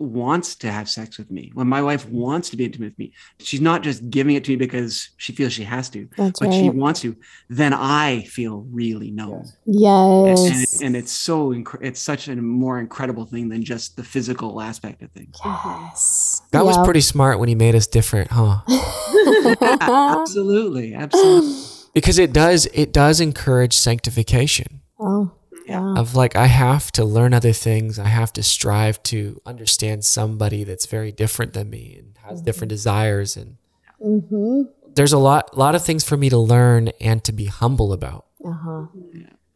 [0.00, 1.50] wants to have sex with me.
[1.54, 4.50] When my wife wants to be intimate with me she's not just giving it to
[4.52, 7.14] me because she feels she has to That's but she wants to
[7.48, 9.44] then i feel really known.
[9.66, 10.40] Yes.
[10.40, 14.04] and, it- and it's so incre- it's such a more incredible thing than just the
[14.04, 15.36] physical aspect of things.
[15.44, 16.42] Yes.
[16.52, 18.60] God was pretty smart when he made us different, huh?
[19.60, 20.94] absolutely.
[20.94, 21.56] Absolutely.
[21.92, 24.80] Because it does it does encourage sanctification.
[25.00, 25.32] Oh,
[25.70, 25.94] yeah.
[25.96, 27.98] of like I have to learn other things.
[27.98, 32.68] I have to strive to understand somebody that's very different than me and has different
[32.70, 33.56] desires and
[34.02, 34.62] Mm-hmm.
[34.94, 38.24] there's a lot lot of things for me to learn and to be humble about.
[38.42, 38.86] Uh-huh.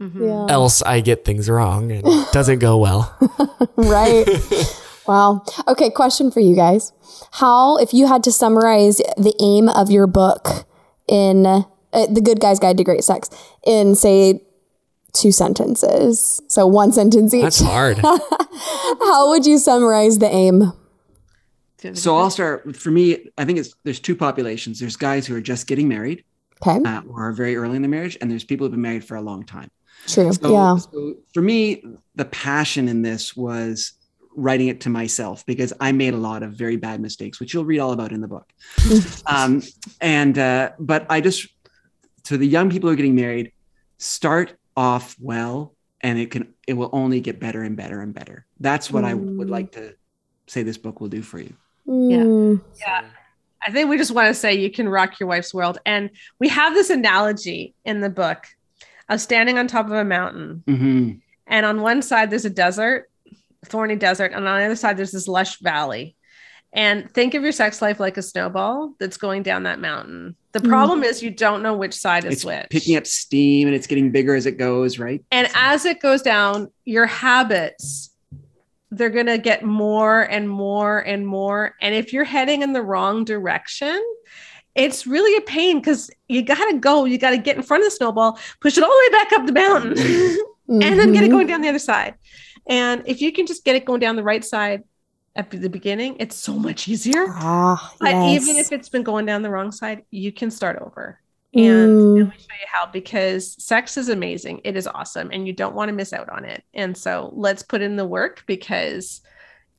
[0.00, 0.20] Mhm.
[0.20, 0.52] Yeah.
[0.52, 3.08] Else I get things wrong and it doesn't go well.
[3.76, 4.26] right.
[5.06, 5.42] wow.
[5.66, 6.92] Okay, question for you guys.
[7.40, 10.66] How, if you had to summarize the aim of your book
[11.08, 11.62] in uh,
[11.92, 13.30] The Good Guy's Guide to Great Sex
[13.66, 14.42] in, say,
[15.14, 17.98] two sentences, so one sentence each, That's hard.
[18.02, 20.72] how would you summarize the aim?
[21.94, 23.28] So I'll start for me.
[23.36, 24.80] I think it's there's two populations.
[24.80, 26.24] There's guys who are just getting married,
[26.66, 26.80] Okay.
[26.88, 29.16] uh, or are very early in the marriage, and there's people who've been married for
[29.16, 29.70] a long time.
[30.06, 30.32] True.
[30.32, 30.76] So, yeah.
[30.76, 31.82] so for me,
[32.14, 33.92] the passion in this was
[34.36, 37.64] writing it to myself because I made a lot of very bad mistakes, which you'll
[37.64, 38.50] read all about in the book.
[39.26, 39.62] um,
[40.00, 41.48] and uh, but I just
[42.24, 43.52] to the young people who are getting married,
[43.98, 48.46] start off well, and it can it will only get better and better and better.
[48.60, 49.50] That's what I would Mm.
[49.50, 49.94] like to
[50.46, 51.54] say this book will do for you.
[51.86, 52.60] Mm.
[52.80, 53.04] Yeah.
[53.66, 55.78] I think we just want to say you can rock your wife's world.
[55.86, 58.44] And we have this analogy in the book
[59.08, 60.62] of standing on top of a mountain.
[60.66, 61.20] Mhm.
[61.46, 63.10] And on one side, there's a desert,
[63.66, 64.32] thorny desert.
[64.32, 66.14] And on the other side, there's this lush valley.
[66.72, 70.36] And think of your sex life like a snowball that's going down that mountain.
[70.54, 70.68] The Mm.
[70.68, 72.66] problem is you don't know which side is It's which.
[72.70, 75.20] picking up steam and it's getting bigger as it goes, right?
[75.32, 78.10] And as it goes down, your habits,
[78.92, 81.74] they're going to get more and more and more.
[81.80, 84.00] And if you're heading in the wrong direction,
[84.76, 87.82] it's really a pain because you got to go, you got to get in front
[87.82, 89.92] of the snowball, push it all the way back up the mountain,
[90.68, 91.32] and then get it Mhm.
[91.32, 92.14] going down the other side.
[92.68, 94.84] And if you can just get it going down the right side
[95.36, 97.26] at the beginning, it's so much easier.
[97.28, 98.42] Ah, But yes.
[98.42, 101.18] even if it's been going down the wrong side, you can start over.
[101.56, 101.68] Mm.
[101.68, 104.60] And let me show you how because sex is amazing.
[104.64, 106.64] It is awesome and you don't want to miss out on it.
[106.74, 109.20] And so let's put in the work because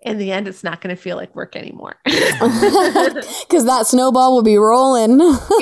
[0.01, 1.95] in the end, it's not going to feel like work anymore.
[2.05, 5.19] because that snowball will be rolling.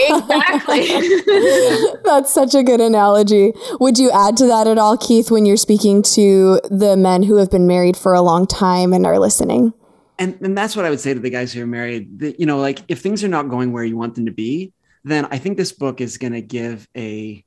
[0.10, 0.88] exactly.
[2.04, 3.54] That's such a good analogy.
[3.80, 7.38] Would you add to that at all, Keith, when you're speaking to the men who
[7.38, 9.74] have been married for a long time and are listening?
[10.20, 12.20] And and that's what I would say to the guys who are married.
[12.20, 14.74] That, you know, like if things are not going where you want them to be,
[15.03, 17.43] then I think this book is going to give a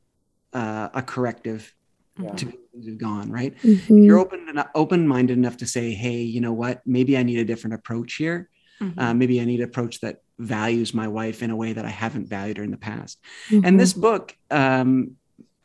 [0.53, 1.73] uh, a corrective
[2.37, 3.53] to things who've gone right.
[3.63, 4.05] If Mhm.
[4.07, 6.81] you're open enough, open minded enough to say, hey, you know what?
[6.87, 8.49] Maybe I need a different approach here.
[8.81, 8.95] Mhm.
[8.97, 11.91] Uh, maybe I need an approach that values my wife in a way that I
[11.91, 13.19] haven't valued her in the past.
[13.51, 13.67] Mhm.
[13.67, 15.17] And this book um,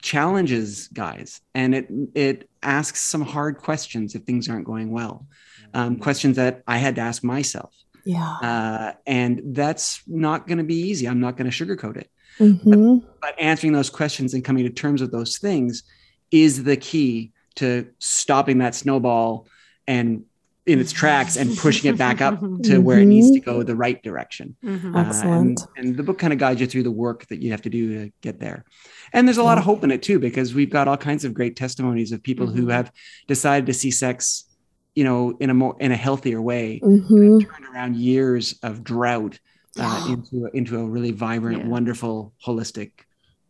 [0.02, 5.28] challenges guys, and it it asks some hard questions if things aren't going well.
[5.74, 7.74] Um, questions that I had to ask myself.
[8.04, 8.28] yeah.
[8.42, 11.08] Uh, and that's not going to be easy.
[11.08, 12.10] I'm not going to sugarcoat it.
[12.40, 13.04] Mhm.
[13.22, 15.84] But answering those questions and coming to terms with those things
[16.32, 19.48] is the key to stopping that snowball
[19.88, 20.24] and
[20.66, 23.76] in its tracks and pushing it back up to where it needs to go the
[23.76, 24.56] right direction.
[24.64, 24.96] Mhm.
[24.96, 25.62] Uh, Excellent.
[25.76, 27.70] and, and the book kind of guides you through the work that you have to
[27.70, 28.64] do to get there.
[29.14, 31.34] And there's a lot of hope in it too, because we've got all kinds of
[31.34, 32.72] great testimonies of people who Mhm.
[32.72, 32.92] have
[33.28, 34.46] decided to see sex,
[34.96, 37.46] you know, in a more in a healthier way, Mhm.
[37.48, 39.40] turned around years of drought
[39.80, 41.68] uh, into a, into a really vibrant, Yeah.
[41.70, 42.92] wonderful, holistic,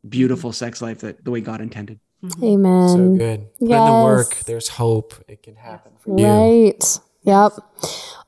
[0.07, 1.99] beautiful sex life that the way God intended.
[2.43, 2.89] Amen.
[2.89, 3.47] So good.
[3.59, 4.35] Put in the work.
[4.45, 5.15] There's hope.
[5.27, 6.25] It can happen for you.
[6.27, 6.99] Right.
[7.23, 7.53] Yep.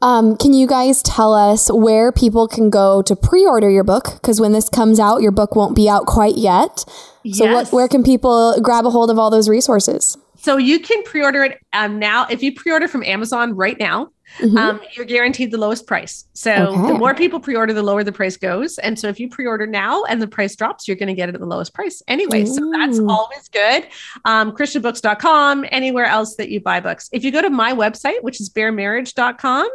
[0.02, 4.10] Um, can you guys tell us where people can go to pre-order your book?
[4.16, 6.80] Because when this comes out, your book won't be out quite yet.
[6.80, 7.54] So, Yes.
[7.72, 10.18] what, where can people grab a hold of all those resources?
[10.44, 12.28] So you can pre-order it um, now.
[12.30, 14.58] If you pre-order from Amazon right now, Mhm.
[14.58, 16.26] um, you're guaranteed the lowest price.
[16.34, 16.88] So Okay.
[16.88, 18.78] the more people pre-order, the lower the price goes.
[18.80, 21.36] And so if you pre-order now and the price drops, you're going to get it
[21.36, 22.46] at the lowest price anyway.
[22.46, 23.88] So that's always good.
[24.26, 27.10] Um, ChristianBooks.com, anywhere else that you buy books.
[27.12, 29.68] If you go to my website, which is baremarriage.com,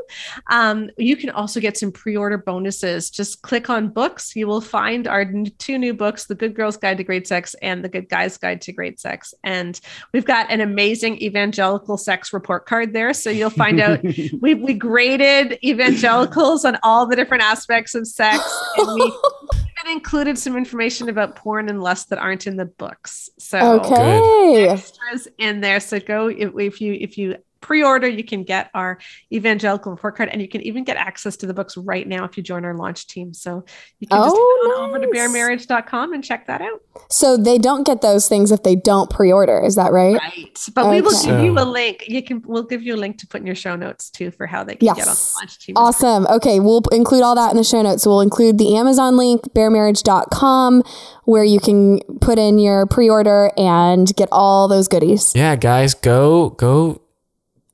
[0.51, 3.11] um, you can also get some pre-order bonuses.
[3.11, 4.35] Just click on books.
[4.35, 5.25] You will find our
[5.59, 8.61] two new books, The Good Girl's Guide to Great Sex and The Good Guy's Guide
[8.63, 9.35] to Great Sex.
[9.45, 9.79] And
[10.13, 13.13] we've got an amazing evangelical sex report card there.
[13.15, 14.01] So you'll find out
[14.49, 18.43] we, we graded evangelicals on all the different aspects of sex
[18.77, 19.03] and we
[19.81, 23.29] even included some information about porn and lust that aren't in the books.
[23.39, 24.67] So Okay.
[24.71, 25.81] extras in there.
[25.81, 28.99] So go if, if you if you pre-order you can get our
[29.33, 32.37] evangelical report card and you can even get access to the books right now if
[32.37, 33.65] you join our launch team so
[33.99, 35.31] you can just Oh, head on over to nice.
[35.31, 36.81] baremarriage.com and check that out
[37.11, 39.61] So they don't get those things if they don't pre-order.
[39.65, 40.17] Is that right?
[40.19, 43.19] right but we will give you a link you can we'll give you a link
[43.19, 45.59] to put in your show notes too for how they can get on the launch
[45.59, 46.27] team Awesome.
[46.29, 48.03] Okay, we'll include all that in the show notes.
[48.03, 50.83] So we'll include the Amazon link, baremarriage.com,
[51.25, 55.33] where you can put in your pre-order and get all those goodies.
[55.35, 57.01] Yeah, guys, go go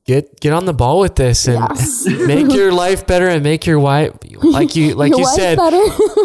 [0.06, 2.04] get get on the ball with this and Yes.
[2.26, 5.58] make your life better and make your wife like you like Your you said.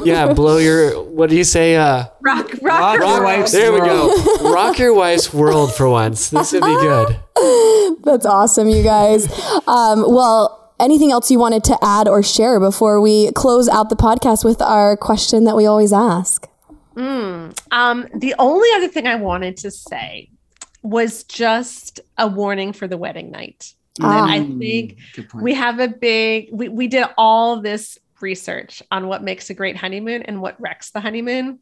[0.04, 1.76] Yeah, blow your what do you say?
[1.78, 4.12] Uh rock rock, Rock your your wife's there we world.
[4.40, 4.54] go.
[4.54, 6.30] Rock your wife's world for once.
[6.30, 7.20] This would be good.
[8.04, 9.28] That's awesome, you guys.
[9.68, 13.96] Um, well, anything else you wanted to add or share before we close out the
[13.96, 16.48] podcast with our question that we always ask?
[16.98, 20.32] Um, the only other thing I wanted to say
[20.82, 23.74] was just a warning for the wedding night.
[24.02, 24.28] Ah.
[24.30, 24.98] I think
[25.36, 29.76] we have a big we, we did all this research on what makes a great
[29.78, 31.60] honeymoon and what wrecks the honeymoon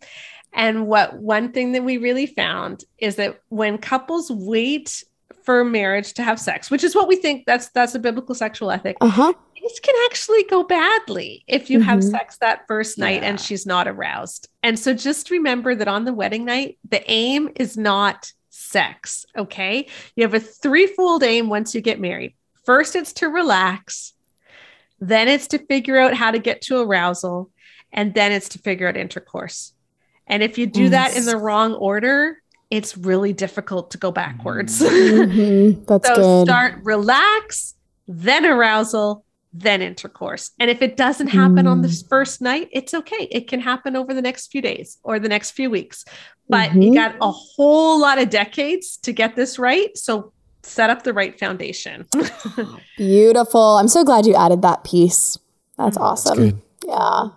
[0.54, 5.04] and what one thing that we really found is that when couples wait
[5.44, 8.70] for marriage to have sex which is what we think that's that's a biblical sexual
[8.72, 9.34] ethic Uh huh.
[9.54, 12.12] things can actually go badly if you have Mhm.
[12.12, 13.30] sex that first night Yeah.
[13.30, 14.48] and she's not aroused.
[14.64, 18.32] And so just remember that on the wedding night, the aim is not
[18.68, 19.26] sex.
[19.38, 19.88] Okay.
[20.16, 22.34] You have a threefold aim once you get married.
[22.66, 24.14] First, it's to relax,
[25.00, 27.52] then, it's to figure out how to get to arousal,
[27.94, 29.74] and then it's to figure out intercourse.
[30.26, 34.82] And if you do that in the wrong order, it's really difficult to go backwards.
[34.82, 35.86] Mhm.
[35.86, 36.48] That's So good.
[36.48, 37.76] start relax,
[38.08, 40.52] then arousal, then intercourse.
[40.60, 41.84] And if it doesn't happen on Mm.
[41.84, 43.28] this first night, it's okay.
[43.32, 46.04] It can happen over the next few days or the next few weeks.
[46.50, 46.96] But you Mhm.
[46.96, 49.98] got a whole lot of decades to get this right.
[49.98, 50.32] So
[50.64, 52.06] set up the right foundation.
[52.98, 53.78] Beautiful.
[53.78, 55.38] I'm so glad you added that piece.
[55.78, 56.38] That's awesome.
[56.38, 56.62] good.
[56.88, 57.30] Yeah.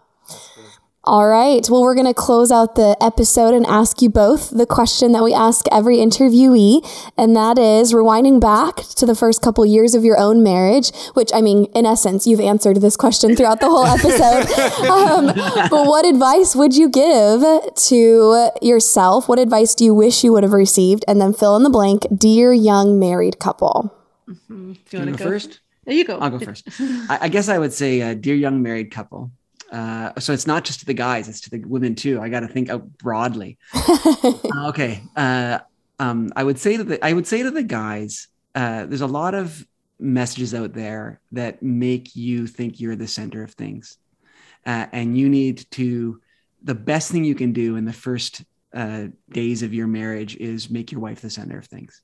[1.11, 1.69] All right.
[1.69, 5.25] Well, we're going to close out the episode and ask you both the question that
[5.25, 6.87] we ask every interviewee.
[7.19, 11.33] And that is rewinding back to the first couple years of your own marriage, which
[11.35, 14.47] I mean, in essence, you've answered this question throughout the whole episode.
[14.89, 15.35] um,
[15.69, 17.43] but what advice would you give
[17.75, 19.29] to yourself?
[19.29, 21.05] What advice do you wish you would have received?
[21.09, 23.93] And then fill in the blank, dear young married couple.
[24.29, 25.59] If you You want go to go first?
[25.87, 26.19] There you go.
[26.19, 26.69] I'll go first.
[26.79, 29.33] I, I guess I would say, uh, dear young married couple.
[29.71, 32.21] Uh, so it's not just to the guys; it's to the women too.
[32.21, 33.59] I got to think out broadly.
[34.53, 35.03] Uh, okay.
[35.17, 35.59] Uh,
[35.99, 39.07] um, I would say to the I would say to the guys, uh, there's a
[39.07, 39.65] lot of
[39.99, 43.99] messages out there that make you think you're the center of things,
[44.67, 46.21] uh, and you need to.
[46.63, 48.45] The best thing you can do in the first
[48.75, 52.03] uh, days of your marriage is make your wife the center of things.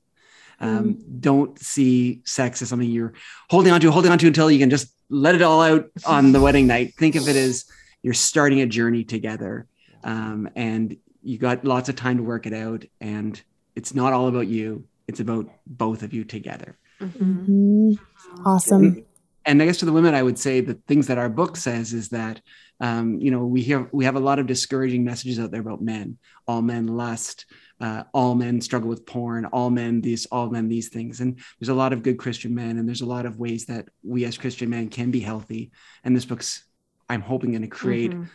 [0.59, 3.13] Um, Don't see sex as something you're
[3.49, 6.31] holding on to, holding on to until you can just let it all out on
[6.31, 6.93] the wedding night.
[6.97, 7.65] Think of it as
[8.03, 9.67] you're starting a journey together,
[10.03, 12.85] um, and you got lots of time to work it out.
[13.01, 13.41] And
[13.75, 16.77] it's not all about you; it's about both of you together.
[17.01, 17.11] Mhm.
[17.47, 17.99] Mhm.
[18.45, 19.05] Awesome.
[19.45, 21.93] And I guess to the women, I would say the things that our book says
[21.93, 22.41] is that
[22.81, 25.81] um, you know we hear we have a lot of discouraging messages out there about
[25.81, 26.17] men.
[26.47, 27.45] All men lust.
[27.79, 29.45] Uh, all men struggle with porn.
[29.45, 30.25] All men these.
[30.27, 31.21] All men these things.
[31.21, 33.87] And there's a lot of good Christian men, and there's a lot of ways that
[34.03, 35.71] we as Christian men can be healthy.
[36.03, 36.63] And this book's,
[37.09, 38.27] I'm hoping, going to create Mhm.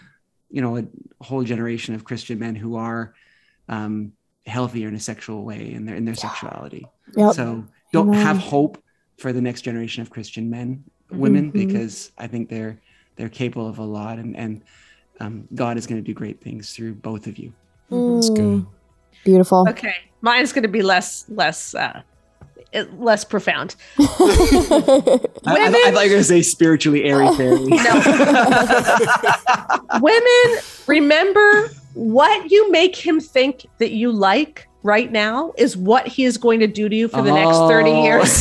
[0.51, 0.85] you know a
[1.25, 3.15] whole generation of Christian men who are
[3.69, 4.13] um,
[4.47, 6.87] healthier in a sexual way in their in their sexuality.
[7.17, 7.35] Yep.
[7.35, 8.21] So don't Amen.
[8.27, 8.83] have hope
[9.19, 11.55] for the next generation of Christian men, women, Mhm.
[11.55, 12.81] because I think they're
[13.17, 14.63] they're capable of a lot, and and
[15.21, 17.53] um, God is going to do great things through both of you.
[17.91, 18.67] That's good.
[19.25, 19.67] Beautiful.
[19.69, 19.95] Okay.
[20.21, 22.03] Mine's going to be less, less, uh,
[22.99, 23.75] less profound.
[23.99, 27.65] I, I, I thought you were going to say spiritually airy fairy.
[30.01, 36.25] Women, remember what you make him think that you like right now is what he
[36.25, 38.03] is going to do to you for the next 30 Oh.
[38.05, 38.33] years.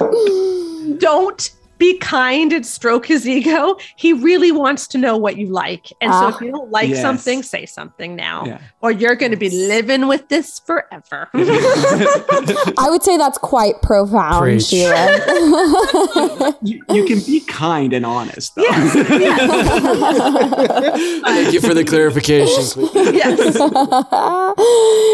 [0.00, 3.76] so don't be kind and stroke his ego.
[3.96, 5.92] He really wants to know what you like.
[6.00, 6.28] And so Ah.
[6.34, 7.00] if you don't like Yes.
[7.02, 8.58] something, say something now, Yeah.
[8.82, 11.28] or you're going to be living with this forever.
[11.34, 14.64] I would say that's quite profound, Preach.
[14.64, 16.54] Sheila.
[16.62, 18.64] you, you can be kind and honest, though.
[21.24, 22.88] Thank you for the clarification.
[23.14, 23.38] yes.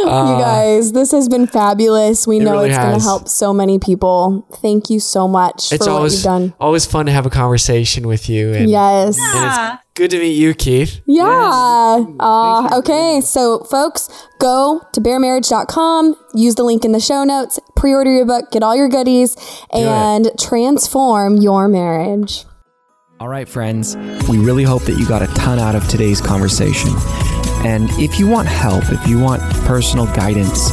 [0.04, 2.26] you guys, this has been fabulous.
[2.26, 4.44] We Uh, It know really it's going to help so many people.
[4.62, 6.51] Thank you so much It's for what you've done.
[6.60, 8.52] Always fun to have a conversation with you.
[8.52, 9.18] And, Yes.
[9.18, 11.00] and it's good to meet you, Keith.
[11.06, 11.98] Yeah.
[11.98, 12.06] Yes.
[12.20, 13.20] Uh, okay.
[13.22, 18.26] So, folks, go to baremarriage.com, use the link in the show notes, pre order your
[18.26, 19.36] book, get all your goodies,
[19.72, 22.44] and transform your marriage.
[23.20, 23.96] All right, friends,
[24.28, 26.90] we really hope that you got a ton out of today's conversation.
[27.64, 30.72] And if you want help, if you want personal guidance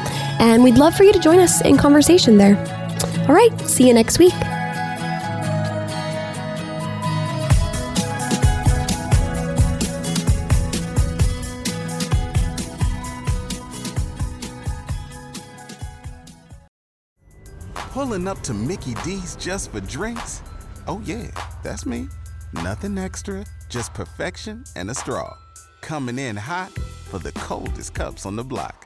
[0.39, 2.57] and we'd love for you to join us in conversation there.
[3.27, 4.33] All right, see you next week.
[17.91, 20.41] Pulling up to Mickey D's just for drinks?
[20.87, 21.27] Oh, yeah,
[21.61, 22.07] that's me.
[22.53, 25.37] Nothing extra, just perfection and a straw.
[25.81, 26.71] Coming in hot
[27.09, 28.85] for the coldest cups on the block.